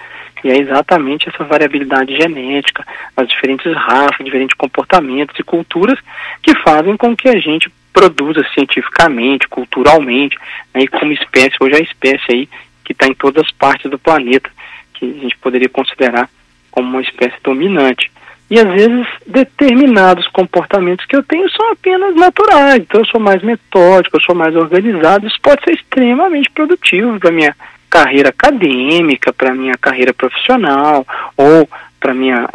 E 0.44 0.52
é 0.52 0.60
exatamente 0.60 1.28
essa 1.28 1.44
variabilidade 1.44 2.16
genética, 2.16 2.86
as 3.18 3.28
diferentes 3.28 3.74
raças, 3.74 4.24
diferentes 4.24 4.56
comportamentos 4.56 5.40
e 5.40 5.44
culturas 5.44 5.98
que 6.44 6.56
fazem 6.58 6.96
com 6.96 7.18
que 7.18 7.30
a 7.30 7.40
gente 7.40 7.72
produza 7.92 8.46
cientificamente, 8.54 9.48
culturalmente, 9.48 10.38
né? 10.72 10.82
e 10.84 10.88
como 10.88 11.12
espécie, 11.12 11.58
hoje 11.60 11.78
a 11.78 11.80
espécie 11.80 12.32
aí 12.32 12.50
que 12.86 12.92
está 12.92 13.08
em 13.08 13.16
todas 13.16 13.44
as 13.44 13.52
partes 13.52 13.90
do 13.90 13.98
planeta, 13.98 14.52
que 14.94 15.18
a 15.18 15.22
gente 15.24 15.36
poderia 15.40 15.68
considerar 15.68 16.30
como 16.70 16.90
uma 16.90 17.02
espécie 17.02 17.38
dominante. 17.44 18.12
E 18.50 18.60
às 18.60 18.66
vezes 18.66 19.08
determinados 19.28 20.28
comportamentos 20.30 21.06
que 21.06 21.16
eu 21.16 21.24
tenho 21.24 21.50
são 21.52 21.72
apenas 21.72 22.16
naturais. 22.16 22.78
Então 22.78 23.02
eu 23.02 23.06
sou 23.06 23.22
mais 23.22 23.44
metódico, 23.44 24.18
eu 24.18 24.22
sou 24.22 24.34
mais 24.34 24.56
organizado. 24.56 25.28
Isso 25.28 25.40
pode 25.42 25.64
ser 25.64 25.74
extremamente 25.74 26.50
produtivo 26.50 27.20
para 27.20 27.32
minha 27.32 27.56
carreira 27.90 28.30
acadêmica, 28.30 29.32
para 29.32 29.54
minha 29.54 29.76
carreira 29.80 30.14
profissional 30.14 31.06
ou 31.38 31.70
para 32.00 32.14
minha 32.14 32.48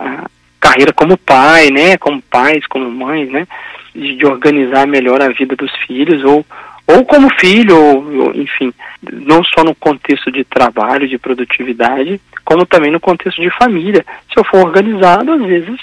carreira 0.61 0.93
como 0.93 1.19
pai, 1.19 1.71
né, 1.71 1.97
como 1.99 2.23
pais, 2.23 2.67
como 2.67 2.91
mães, 2.91 3.31
né, 3.31 3.47
de, 3.95 4.17
de 4.17 4.27
organizar 4.27 4.87
melhor 4.87 5.21
a 5.21 5.29
vida 5.29 5.55
dos 5.55 5.71
filhos 5.87 6.25
ou 6.25 6.45
ou 6.87 7.03
como 7.05 7.31
filho, 7.41 7.77
ou, 7.77 8.25
ou, 8.25 8.35
enfim, 8.35 8.71
não 9.11 9.43
só 9.43 9.65
no 9.65 9.75
contexto 9.75 10.31
de 10.31 10.45
trabalho, 10.45 11.09
de 11.09 11.17
produtividade, 11.17 12.21
como 12.45 12.67
também 12.67 12.91
no 12.91 13.01
contexto 13.01 13.41
de 13.41 13.51
família. 13.51 14.05
Se 14.33 14.39
eu 14.39 14.45
for 14.45 14.67
organizado, 14.67 15.33
às 15.33 15.43
vezes, 15.43 15.81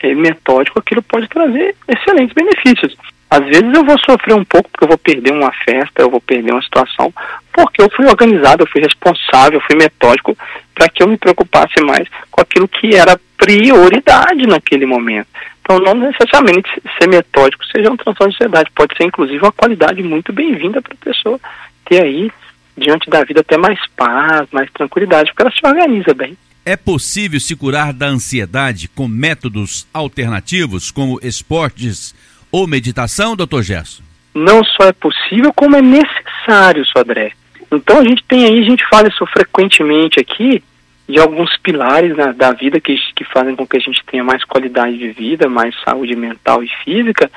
é, 0.00 0.14
metódico, 0.14 0.78
aquilo 0.78 1.02
pode 1.02 1.28
trazer 1.28 1.74
excelentes 1.88 2.34
benefícios. 2.34 2.96
Às 3.30 3.44
vezes 3.46 3.72
eu 3.74 3.84
vou 3.84 3.98
sofrer 3.98 4.34
um 4.34 4.44
pouco 4.44 4.70
porque 4.70 4.84
eu 4.84 4.88
vou 4.88 4.98
perder 4.98 5.32
uma 5.32 5.50
festa, 5.64 6.02
eu 6.02 6.10
vou 6.10 6.20
perder 6.20 6.52
uma 6.52 6.62
situação, 6.62 7.12
porque 7.52 7.82
eu 7.82 7.90
fui 7.90 8.06
organizado, 8.06 8.62
eu 8.62 8.68
fui 8.68 8.80
responsável, 8.80 9.58
eu 9.58 9.66
fui 9.66 9.76
metódico 9.76 10.36
para 10.74 10.88
que 10.88 11.02
eu 11.02 11.08
me 11.08 11.16
preocupasse 11.16 11.80
mais 11.82 12.06
com 12.30 12.40
aquilo 12.40 12.68
que 12.68 12.94
era 12.94 13.18
prioridade 13.36 14.46
naquele 14.46 14.86
momento. 14.86 15.26
Então, 15.60 15.78
não 15.78 15.94
necessariamente 15.94 16.70
ser 16.98 17.08
metódico 17.08 17.64
seja 17.64 17.90
um 17.90 17.96
transtorno 17.96 18.30
de 18.30 18.36
ansiedade, 18.36 18.70
pode 18.74 18.96
ser 18.96 19.04
inclusive 19.04 19.42
uma 19.42 19.52
qualidade 19.52 20.02
muito 20.02 20.32
bem-vinda 20.32 20.80
para 20.80 20.92
a 20.92 21.04
pessoa 21.04 21.40
ter 21.86 22.04
aí, 22.04 22.30
diante 22.76 23.08
da 23.08 23.22
vida, 23.24 23.40
até 23.40 23.56
mais 23.56 23.78
paz, 23.96 24.48
mais 24.52 24.70
tranquilidade, 24.72 25.30
porque 25.30 25.42
ela 25.42 25.52
se 25.52 25.66
organiza 25.66 26.14
bem. 26.14 26.36
É 26.66 26.76
possível 26.76 27.38
se 27.38 27.54
curar 27.54 27.92
da 27.92 28.06
ansiedade 28.06 28.88
com 28.88 29.06
métodos 29.06 29.86
alternativos, 29.92 30.90
como 30.90 31.20
esportes 31.22 32.14
ou 32.50 32.66
meditação, 32.66 33.36
doutor 33.36 33.62
Gerson? 33.62 34.02
Não 34.34 34.64
só 34.64 34.88
é 34.88 34.92
possível, 34.92 35.52
como 35.52 35.76
é 35.76 35.82
necessário, 35.82 36.84
Sodré. 36.86 37.32
Então 37.70 37.98
a 37.98 38.04
gente 38.04 38.24
tem 38.26 38.46
aí, 38.46 38.60
a 38.60 38.70
gente 38.70 38.84
fala 38.88 39.08
isso 39.08 39.26
frequentemente 39.26 40.18
aqui, 40.18 40.62
de 41.08 41.18
alguns 41.18 41.56
pilares 41.58 42.16
né, 42.16 42.32
da 42.32 42.52
vida 42.52 42.80
que, 42.80 42.96
que 43.14 43.24
fazem 43.24 43.54
com 43.54 43.66
que 43.66 43.76
a 43.76 43.80
gente 43.80 44.02
tenha 44.06 44.24
mais 44.24 44.42
qualidade 44.44 44.96
de 44.96 45.10
vida, 45.10 45.48
mais 45.48 45.74
saúde 45.82 46.16
mental 46.16 46.62
e 46.62 46.68
física. 46.82 47.30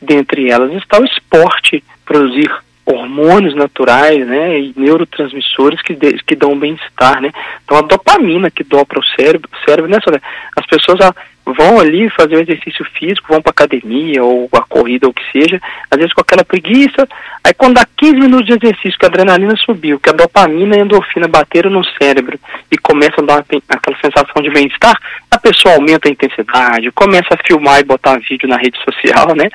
Dentre 0.00 0.50
elas 0.50 0.72
está 0.72 1.00
o 1.00 1.04
esporte, 1.04 1.84
produzir 2.04 2.50
hormônios 2.84 3.54
naturais, 3.54 4.26
né, 4.26 4.58
e 4.58 4.74
neurotransmissores 4.76 5.80
que, 5.82 5.94
de, 5.94 6.14
que 6.24 6.34
dão 6.34 6.58
bem-estar, 6.58 7.20
né. 7.20 7.30
Então 7.64 7.78
a 7.78 7.82
dopamina 7.82 8.50
que 8.50 8.64
dá 8.64 8.84
para 8.84 8.98
o 8.98 9.04
cérebro, 9.04 9.48
cérebro, 9.66 9.90
né, 9.90 9.98
as 10.56 10.66
pessoas 10.66 11.00
ah, 11.00 11.14
vão 11.44 11.80
ali 11.80 12.08
fazer 12.10 12.36
um 12.36 12.40
exercício 12.40 12.84
físico, 12.96 13.28
vão 13.28 13.42
para 13.42 13.50
academia 13.50 14.22
ou 14.22 14.48
a 14.52 14.62
corrida 14.62 15.06
ou 15.06 15.10
o 15.10 15.14
que 15.14 15.22
seja, 15.32 15.60
às 15.90 15.98
vezes 15.98 16.12
com 16.12 16.20
aquela 16.20 16.44
preguiça, 16.44 17.08
aí 17.44 17.52
quando 17.54 17.74
dá 17.74 17.86
15 17.96 18.14
minutos 18.14 18.46
de 18.46 18.54
exercício, 18.54 18.98
que 18.98 19.06
a 19.06 19.08
adrenalina 19.08 19.54
subiu, 19.56 19.98
que 19.98 20.10
a 20.10 20.12
dopamina 20.12 20.76
e 20.76 20.80
a 20.80 20.82
endorfina 20.82 21.28
bateram 21.28 21.70
no 21.70 21.84
cérebro 21.84 22.38
e 22.70 22.78
começa 22.78 23.20
a 23.20 23.24
dar 23.24 23.44
aquela 23.68 23.96
sensação 24.00 24.42
de 24.42 24.50
bem-estar, 24.50 24.96
a 25.30 25.38
pessoa 25.38 25.74
aumenta 25.74 26.08
a 26.08 26.12
intensidade, 26.12 26.90
começa 26.92 27.34
a 27.34 27.46
filmar 27.46 27.80
e 27.80 27.84
botar 27.84 28.18
vídeo 28.18 28.48
na 28.48 28.56
rede 28.56 28.78
social, 28.78 29.34
né? 29.34 29.48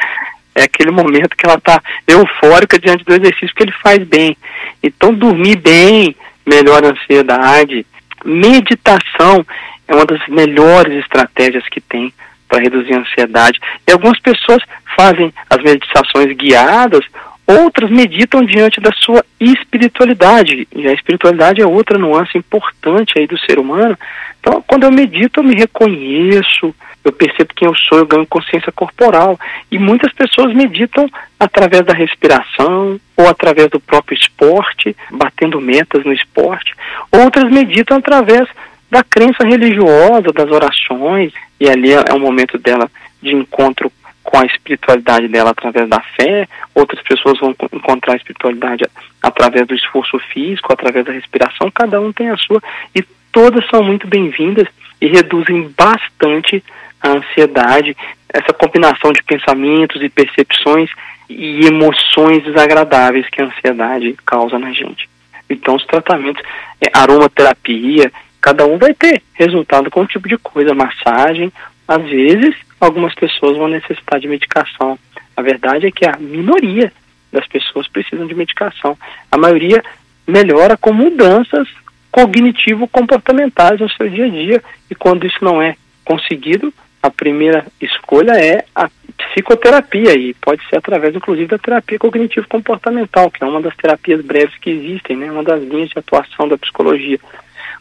É 0.57 0.63
aquele 0.63 0.89
momento 0.89 1.37
que 1.37 1.45
ela 1.45 1.57
está 1.57 1.81
eufórica 2.07 2.79
diante 2.79 3.03
do 3.03 3.13
exercício 3.13 3.55
que 3.55 3.63
ele 3.63 3.73
faz 3.83 4.03
bem. 4.03 4.35
Então, 4.81 5.13
dormir 5.13 5.57
bem 5.57 6.15
melhora 6.45 6.87
a 6.87 6.91
ansiedade. 6.91 7.85
Meditação 8.25 9.45
é 9.87 9.93
uma 9.93 10.05
das 10.05 10.27
melhores 10.27 10.93
estratégias 11.03 11.63
que 11.69 11.79
tem 11.79 12.11
para 12.49 12.61
reduzir 12.61 12.93
a 12.95 12.99
ansiedade. 12.99 13.59
E 13.87 13.91
algumas 13.91 14.19
pessoas 14.19 14.63
fazem 14.95 15.31
as 15.49 15.61
meditações 15.61 16.35
guiadas 16.35 17.05
Outras 17.47 17.89
meditam 17.89 18.43
diante 18.43 18.81
da 18.81 18.91
sua 18.91 19.23
espiritualidade, 19.39 20.67
e 20.75 20.85
a 20.85 20.91
espiritualidade 20.91 21.61
é 21.61 21.65
outra 21.65 21.97
nuance 21.97 22.37
importante 22.37 23.13
aí 23.17 23.25
do 23.25 23.39
ser 23.39 23.57
humano. 23.57 23.97
Então, 24.41 24.61
quando 24.67 24.83
eu 24.83 24.91
medito, 24.91 25.39
eu 25.39 25.45
me 25.45 25.55
reconheço, 25.55 26.75
eu 27.07 27.13
percebo 27.13 27.53
quem 27.55 27.67
eu 27.67 27.75
sou, 27.75 27.99
eu 27.99 28.05
ganho 28.05 28.25
consciência 28.25 28.71
corporal. 28.71 29.39
E 29.71 29.77
muitas 29.77 30.11
pessoas 30.13 30.53
meditam 30.53 31.09
através 31.39 31.85
da 31.85 31.93
respiração 31.93 32.99
ou 33.15 33.27
através 33.27 33.69
do 33.69 33.79
próprio 33.79 34.17
esporte, 34.17 34.95
batendo 35.11 35.61
metas 35.61 36.03
no 36.03 36.13
esporte. 36.13 36.73
Outras 37.11 37.51
meditam 37.51 37.97
através 37.97 38.47
da 38.89 39.03
crença 39.03 39.43
religiosa, 39.43 40.31
das 40.33 40.49
orações, 40.49 41.33
e 41.59 41.69
ali 41.69 41.91
é 41.91 42.13
um 42.13 42.19
momento 42.19 42.57
dela 42.57 42.89
de 43.21 43.33
encontro 43.33 43.91
com 44.23 44.37
a 44.39 44.45
espiritualidade 44.45 45.27
dela 45.29 45.51
através 45.51 45.87
da 45.87 46.01
fé, 46.01 46.47
outras 46.75 47.01
pessoas 47.01 47.39
vão 47.39 47.55
encontrar 47.71 48.13
a 48.13 48.17
espiritualidade 48.17 48.85
através 49.23 49.65
do 49.65 49.73
esforço 49.73 50.19
físico, 50.19 50.73
através 50.73 51.05
da 51.05 51.13
respiração, 51.13 51.71
cada 51.71 51.99
um 52.01 52.11
tem 52.11 52.29
a 52.29 52.37
sua, 52.37 52.61
e 52.93 53.01
todas 53.31 53.65
são 53.69 53.81
muito 53.83 54.05
bem-vindas 54.05 54.67
e 54.99 55.07
reduzem 55.07 55.71
bastante 55.77 56.63
a 57.07 57.17
ansiedade, 57.17 57.95
essa 58.29 58.53
combinação 58.53 59.11
de 59.11 59.23
pensamentos 59.23 60.01
e 60.01 60.09
percepções 60.09 60.89
e 61.29 61.65
emoções 61.65 62.43
desagradáveis 62.43 63.29
que 63.29 63.41
a 63.41 63.45
ansiedade 63.45 64.15
causa 64.25 64.57
na 64.57 64.71
gente. 64.71 65.09
Então, 65.49 65.75
os 65.75 65.85
tratamentos, 65.85 66.41
é, 66.81 66.89
aromaterapia, 66.93 68.11
cada 68.41 68.65
um 68.65 68.77
vai 68.77 68.93
ter 68.93 69.21
resultado 69.33 69.89
com 69.89 70.01
um 70.01 70.05
tipo 70.05 70.27
de 70.27 70.37
coisa, 70.37 70.73
massagem, 70.73 71.51
às 71.87 72.03
vezes 72.03 72.55
algumas 72.79 73.15
pessoas 73.15 73.57
vão 73.57 73.67
necessitar 73.67 74.19
de 74.19 74.27
medicação. 74.27 74.99
A 75.35 75.41
verdade 75.41 75.87
é 75.87 75.91
que 75.91 76.05
a 76.05 76.17
minoria 76.17 76.91
das 77.31 77.47
pessoas 77.47 77.87
precisam 77.87 78.27
de 78.27 78.35
medicação. 78.35 78.97
A 79.31 79.37
maioria 79.37 79.83
melhora 80.27 80.75
com 80.75 80.91
mudanças 80.91 81.67
cognitivo-comportamentais 82.11 83.79
no 83.79 83.89
seu 83.91 84.09
dia 84.09 84.25
a 84.25 84.29
dia. 84.29 84.63
E 84.89 84.95
quando 84.95 85.27
isso 85.27 85.43
não 85.43 85.61
é 85.61 85.75
conseguido, 86.03 86.73
a 87.01 87.09
primeira 87.09 87.65
escolha 87.81 88.33
é 88.33 88.65
a 88.75 88.89
psicoterapia 89.17 90.13
e 90.13 90.33
pode 90.33 90.61
ser 90.69 90.77
através, 90.77 91.15
inclusive, 91.15 91.47
da 91.47 91.57
terapia 91.57 91.99
cognitivo-comportamental, 91.99 93.31
que 93.31 93.43
é 93.43 93.47
uma 93.47 93.61
das 93.61 93.75
terapias 93.75 94.23
breves 94.23 94.57
que 94.59 94.69
existem, 94.69 95.17
né, 95.17 95.31
uma 95.31 95.43
das 95.43 95.63
linhas 95.63 95.89
de 95.89 95.99
atuação 95.99 96.47
da 96.47 96.57
psicologia. 96.57 97.19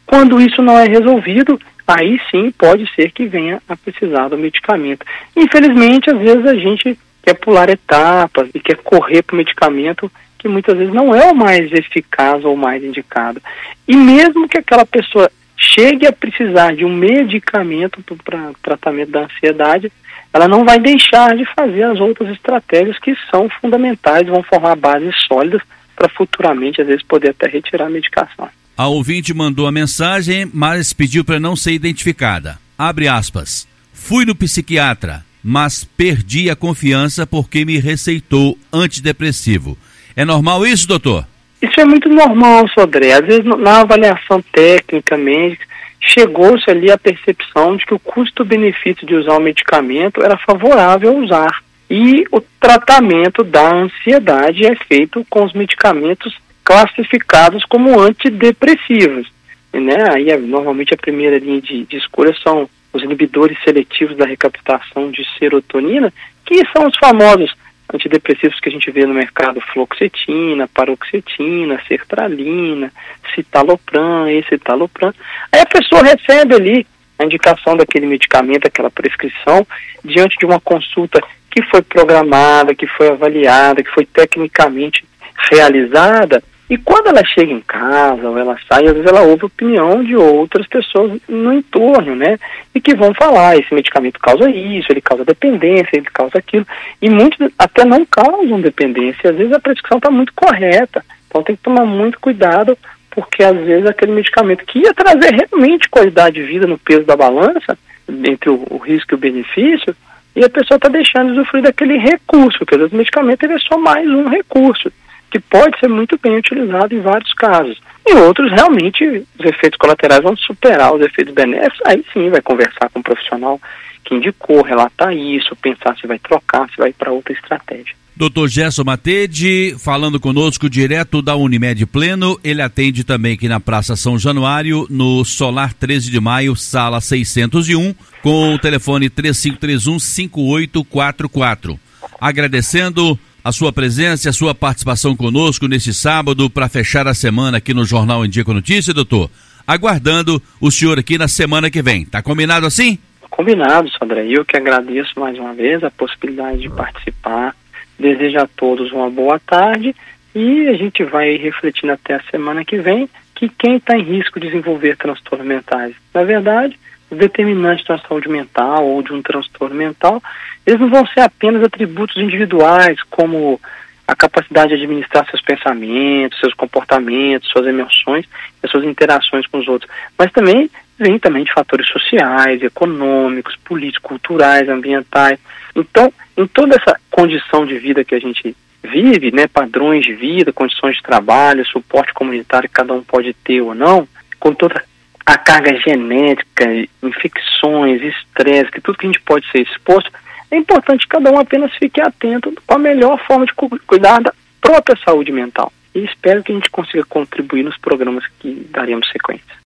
Quando 0.06 0.40
isso 0.40 0.62
não 0.62 0.78
é 0.78 0.86
resolvido, 0.86 1.58
aí 1.86 2.20
sim 2.30 2.50
pode 2.52 2.88
ser 2.94 3.10
que 3.10 3.26
venha 3.26 3.60
a 3.68 3.76
precisar 3.76 4.28
do 4.28 4.38
medicamento. 4.38 5.04
Infelizmente, 5.34 6.10
às 6.10 6.18
vezes 6.18 6.46
a 6.46 6.54
gente 6.54 6.98
quer 7.22 7.34
pular 7.34 7.68
etapas 7.68 8.48
e 8.54 8.60
quer 8.60 8.76
correr 8.76 9.22
para 9.22 9.34
o 9.34 9.38
medicamento 9.38 10.10
que 10.38 10.48
muitas 10.48 10.76
vezes 10.76 10.94
não 10.94 11.14
é 11.14 11.30
o 11.30 11.34
mais 11.34 11.72
eficaz 11.72 12.44
ou 12.44 12.54
o 12.54 12.58
mais 12.58 12.84
indicado. 12.84 13.42
E 13.88 13.96
mesmo 13.96 14.48
que 14.48 14.58
aquela 14.58 14.86
pessoa 14.86 15.30
chegue 15.56 16.06
a 16.06 16.12
precisar 16.12 16.74
de 16.74 16.84
um 16.84 16.94
medicamento 16.94 18.02
para 18.24 18.52
tratamento 18.62 19.10
da 19.10 19.24
ansiedade, 19.24 19.90
ela 20.32 20.46
não 20.46 20.64
vai 20.64 20.78
deixar 20.78 21.34
de 21.34 21.46
fazer 21.54 21.82
as 21.84 21.98
outras 21.98 22.28
estratégias 22.30 22.98
que 22.98 23.14
são 23.30 23.48
fundamentais, 23.60 24.26
vão 24.26 24.42
formar 24.42 24.76
bases 24.76 25.14
sólidas 25.26 25.62
para 25.96 26.10
futuramente, 26.10 26.82
às 26.82 26.86
vezes, 26.86 27.02
poder 27.02 27.30
até 27.30 27.48
retirar 27.48 27.86
a 27.86 27.90
medicação. 27.90 28.48
A 28.76 28.86
ouvinte 28.86 29.32
mandou 29.32 29.66
a 29.66 29.72
mensagem, 29.72 30.50
mas 30.52 30.92
pediu 30.92 31.24
para 31.24 31.40
não 31.40 31.56
ser 31.56 31.72
identificada. 31.72 32.58
Abre 32.76 33.08
aspas. 33.08 33.66
Fui 33.94 34.26
no 34.26 34.34
psiquiatra, 34.34 35.24
mas 35.42 35.84
perdi 35.84 36.50
a 36.50 36.54
confiança 36.54 37.26
porque 37.26 37.64
me 37.64 37.78
receitou 37.78 38.58
antidepressivo. 38.70 39.78
É 40.14 40.24
normal 40.26 40.66
isso, 40.66 40.86
doutor? 40.86 41.26
Isso 41.66 41.80
é 41.80 41.84
muito 41.84 42.08
normal, 42.08 42.68
Sodré. 42.68 43.12
Às 43.12 43.26
vezes, 43.26 43.44
na 43.44 43.80
avaliação 43.80 44.40
técnica 44.52 45.16
médica, 45.16 45.66
chegou-se 46.00 46.70
ali 46.70 46.90
a 46.90 46.98
percepção 46.98 47.76
de 47.76 47.84
que 47.84 47.94
o 47.94 47.98
custo-benefício 47.98 49.04
de 49.04 49.16
usar 49.16 49.36
o 49.36 49.42
medicamento 49.42 50.22
era 50.22 50.36
favorável 50.36 51.10
a 51.10 51.14
usar. 51.14 51.62
E 51.90 52.24
o 52.30 52.40
tratamento 52.60 53.42
da 53.42 53.74
ansiedade 53.74 54.64
é 54.64 54.76
feito 54.76 55.26
com 55.28 55.44
os 55.44 55.52
medicamentos 55.52 56.36
classificados 56.64 57.64
como 57.64 58.00
antidepressivos. 58.00 59.28
Né? 59.72 59.96
Aí, 60.12 60.30
é, 60.30 60.38
normalmente, 60.38 60.94
a 60.94 60.98
primeira 60.98 61.38
linha 61.38 61.60
de, 61.60 61.84
de 61.84 61.96
escolha 61.96 62.34
são 62.44 62.68
os 62.92 63.02
inibidores 63.02 63.58
seletivos 63.64 64.16
da 64.16 64.24
recaptação 64.24 65.10
de 65.10 65.26
serotonina, 65.38 66.12
que 66.44 66.62
são 66.72 66.86
os 66.86 66.96
famosos 66.96 67.52
antidepressivos 67.92 68.58
que 68.60 68.68
a 68.68 68.72
gente 68.72 68.90
vê 68.90 69.06
no 69.06 69.14
mercado, 69.14 69.60
fluoxetina, 69.60 70.68
paroxetina, 70.68 71.80
sertralina, 71.86 72.92
citalopram, 73.34 74.28
escitalopram. 74.28 75.14
Aí 75.52 75.60
a 75.60 75.66
pessoa 75.66 76.02
recebe 76.02 76.54
ali 76.54 76.86
a 77.18 77.24
indicação 77.24 77.76
daquele 77.76 78.06
medicamento, 78.06 78.66
aquela 78.66 78.90
prescrição, 78.90 79.66
diante 80.04 80.36
de 80.38 80.46
uma 80.46 80.60
consulta 80.60 81.20
que 81.50 81.62
foi 81.62 81.80
programada, 81.82 82.74
que 82.74 82.86
foi 82.86 83.08
avaliada, 83.08 83.82
que 83.82 83.90
foi 83.90 84.04
tecnicamente 84.04 85.04
realizada, 85.50 86.42
e 86.68 86.76
quando 86.76 87.06
ela 87.06 87.24
chega 87.24 87.52
em 87.52 87.60
casa 87.60 88.28
ou 88.28 88.36
ela 88.36 88.56
sai, 88.68 88.86
às 88.86 88.92
vezes 88.92 89.06
ela 89.06 89.22
ouve 89.22 89.44
a 89.44 89.46
opinião 89.46 90.02
de 90.02 90.16
outras 90.16 90.66
pessoas 90.66 91.20
no 91.28 91.52
entorno, 91.52 92.16
né? 92.16 92.38
E 92.74 92.80
que 92.80 92.94
vão 92.94 93.14
falar, 93.14 93.56
esse 93.56 93.72
medicamento 93.72 94.18
causa 94.18 94.50
isso, 94.50 94.90
ele 94.90 95.00
causa 95.00 95.24
dependência, 95.24 95.90
ele 95.92 96.06
causa 96.12 96.38
aquilo. 96.38 96.66
E 97.00 97.08
muitos 97.08 97.52
até 97.56 97.84
não 97.84 98.04
causam 98.04 98.60
dependência, 98.60 99.30
às 99.30 99.36
vezes 99.36 99.52
a 99.52 99.60
prescrição 99.60 99.98
está 99.98 100.10
muito 100.10 100.32
correta. 100.34 101.04
Então 101.28 101.42
tem 101.42 101.54
que 101.54 101.62
tomar 101.62 101.84
muito 101.84 102.18
cuidado, 102.18 102.76
porque 103.12 103.44
às 103.44 103.56
vezes 103.58 103.86
aquele 103.86 104.12
medicamento 104.12 104.64
que 104.64 104.80
ia 104.80 104.92
trazer 104.92 105.34
realmente 105.34 105.88
qualidade 105.88 106.34
de 106.34 106.42
vida 106.42 106.66
no 106.66 106.78
peso 106.78 107.04
da 107.04 107.16
balança, 107.16 107.78
entre 108.08 108.50
o, 108.50 108.66
o 108.70 108.78
risco 108.78 109.12
e 109.12 109.14
o 109.14 109.18
benefício, 109.18 109.94
e 110.34 110.44
a 110.44 110.50
pessoa 110.50 110.76
está 110.76 110.88
deixando 110.88 111.32
de 111.32 111.38
usufruir 111.38 111.62
daquele 111.62 111.96
recurso, 111.96 112.58
porque 112.58 112.74
o 112.74 112.96
medicamento 112.96 113.44
ele 113.44 113.54
é 113.54 113.58
só 113.60 113.78
mais 113.78 114.08
um 114.08 114.28
recurso 114.28 114.90
que 115.36 115.40
pode 115.40 115.78
ser 115.78 115.88
muito 115.88 116.18
bem 116.22 116.36
utilizado 116.36 116.94
em 116.94 117.00
vários 117.00 117.32
casos. 117.34 117.78
Em 118.08 118.14
outros, 118.16 118.50
realmente, 118.50 119.04
os 119.38 119.44
efeitos 119.44 119.78
colaterais 119.78 120.22
vão 120.22 120.34
superar 120.36 120.94
os 120.94 121.02
efeitos 121.02 121.34
benéficos, 121.34 121.80
aí 121.84 122.02
sim 122.12 122.30
vai 122.30 122.40
conversar 122.40 122.88
com 122.88 123.00
um 123.00 123.02
profissional 123.02 123.60
que 124.04 124.14
indicou, 124.14 124.62
relatar 124.62 125.14
isso, 125.14 125.54
pensar 125.56 125.96
se 125.96 126.06
vai 126.06 126.18
trocar, 126.18 126.68
se 126.70 126.76
vai 126.78 126.92
para 126.92 127.12
outra 127.12 127.34
estratégia. 127.34 127.94
Dr. 128.16 128.46
Gerson 128.48 128.84
Matede, 128.84 129.76
falando 129.78 130.18
conosco 130.18 130.70
direto 130.70 131.20
da 131.20 131.36
Unimed 131.36 131.84
Pleno, 131.84 132.40
ele 132.42 132.62
atende 132.62 133.04
também 133.04 133.34
aqui 133.34 133.46
na 133.46 133.60
Praça 133.60 133.94
São 133.94 134.18
Januário, 134.18 134.86
no 134.88 135.22
Solar 135.22 135.74
13 135.74 136.10
de 136.10 136.18
Maio, 136.18 136.56
sala 136.56 136.98
601, 136.98 137.94
com 138.22 138.54
o 138.54 138.58
telefone 138.58 139.10
3531 139.10 139.98
5844. 139.98 141.78
Agradecendo 142.18 143.18
a 143.46 143.52
sua 143.52 143.72
presença 143.72 144.26
e 144.26 144.30
a 144.30 144.32
sua 144.32 144.56
participação 144.56 145.14
conosco 145.14 145.68
neste 145.68 145.94
sábado 145.94 146.50
para 146.50 146.68
fechar 146.68 147.06
a 147.06 147.14
semana 147.14 147.58
aqui 147.58 147.72
no 147.72 147.84
Jornal 147.84 148.26
em 148.26 148.28
Dia 148.28 148.44
com 148.44 148.52
Notícia, 148.52 148.92
doutor. 148.92 149.30
Aguardando 149.64 150.42
o 150.60 150.68
senhor 150.68 150.98
aqui 150.98 151.16
na 151.16 151.28
semana 151.28 151.70
que 151.70 151.80
vem. 151.80 152.04
Tá 152.04 152.20
combinado 152.20 152.66
assim? 152.66 152.98
Combinado, 153.30 153.88
Sandra. 153.96 154.24
Eu 154.24 154.44
que 154.44 154.56
agradeço 154.56 155.12
mais 155.20 155.38
uma 155.38 155.54
vez 155.54 155.84
a 155.84 155.92
possibilidade 155.92 156.62
de 156.62 156.68
participar. 156.70 157.54
Desejo 157.96 158.36
a 158.40 158.48
todos 158.48 158.90
uma 158.90 159.08
boa 159.08 159.38
tarde 159.38 159.94
e 160.34 160.66
a 160.66 160.74
gente 160.74 161.04
vai 161.04 161.36
refletindo 161.36 161.92
até 161.92 162.14
a 162.14 162.22
semana 162.28 162.64
que 162.64 162.78
vem 162.78 163.08
que 163.36 163.48
quem 163.48 163.76
está 163.76 163.96
em 163.96 164.02
risco 164.02 164.40
de 164.40 164.48
desenvolver 164.48 164.96
transtornos 164.96 165.46
mentais, 165.46 165.94
na 166.12 166.24
verdade, 166.24 166.76
determinantes 167.10 167.86
da 167.86 167.98
saúde 167.98 168.28
mental 168.28 168.84
ou 168.84 169.02
de 169.02 169.12
um 169.12 169.22
transtorno 169.22 169.74
mental, 169.74 170.22
eles 170.66 170.80
não 170.80 170.90
vão 170.90 171.06
ser 171.06 171.20
apenas 171.20 171.62
atributos 171.62 172.16
individuais, 172.16 173.00
como 173.10 173.60
a 174.06 174.14
capacidade 174.14 174.68
de 174.68 174.82
administrar 174.82 175.28
seus 175.28 175.42
pensamentos, 175.42 176.38
seus 176.38 176.54
comportamentos, 176.54 177.50
suas 177.50 177.66
emoções 177.66 178.24
e 178.62 178.68
suas 178.68 178.84
interações 178.84 179.46
com 179.46 179.58
os 179.58 179.66
outros, 179.66 179.90
mas 180.16 180.30
também 180.30 180.70
vem 180.98 181.18
também 181.18 181.44
de 181.44 181.52
fatores 181.52 181.86
sociais, 181.88 182.62
econômicos, 182.62 183.56
políticos, 183.56 184.08
culturais, 184.08 184.68
ambientais. 184.68 185.38
Então, 185.74 186.12
em 186.36 186.46
toda 186.46 186.76
essa 186.76 186.98
condição 187.10 187.66
de 187.66 187.78
vida 187.78 188.04
que 188.04 188.14
a 188.14 188.18
gente 188.18 188.56
vive, 188.82 189.30
né, 189.32 189.46
padrões 189.46 190.04
de 190.04 190.14
vida, 190.14 190.52
condições 190.52 190.96
de 190.96 191.02
trabalho, 191.02 191.66
suporte 191.66 192.14
comunitário 192.14 192.68
que 192.68 192.74
cada 192.74 192.94
um 192.94 193.02
pode 193.02 193.34
ter 193.34 193.60
ou 193.60 193.74
não, 193.74 194.08
com 194.38 194.54
toda 194.54 194.82
a 195.26 195.36
carga 195.36 195.76
genética, 195.80 196.64
infecções, 197.02 198.00
estresse, 198.00 198.70
que 198.70 198.80
tudo 198.80 198.96
que 198.96 199.06
a 199.06 199.10
gente 199.10 199.22
pode 199.22 199.50
ser 199.50 199.60
exposto, 199.60 200.10
é 200.50 200.56
importante 200.56 201.00
que 201.00 201.08
cada 201.08 201.30
um 201.32 201.38
apenas 201.38 201.74
fique 201.74 202.00
atento 202.00 202.54
com 202.64 202.74
a 202.74 202.78
melhor 202.78 203.18
forma 203.26 203.44
de 203.44 203.52
cuidar 203.52 204.22
da 204.22 204.32
própria 204.60 204.96
saúde 205.04 205.32
mental. 205.32 205.72
E 205.92 206.04
espero 206.04 206.44
que 206.44 206.52
a 206.52 206.54
gente 206.54 206.70
consiga 206.70 207.04
contribuir 207.04 207.64
nos 207.64 207.76
programas 207.76 208.24
que 208.38 208.68
daremos 208.70 209.08
sequência. 209.10 209.46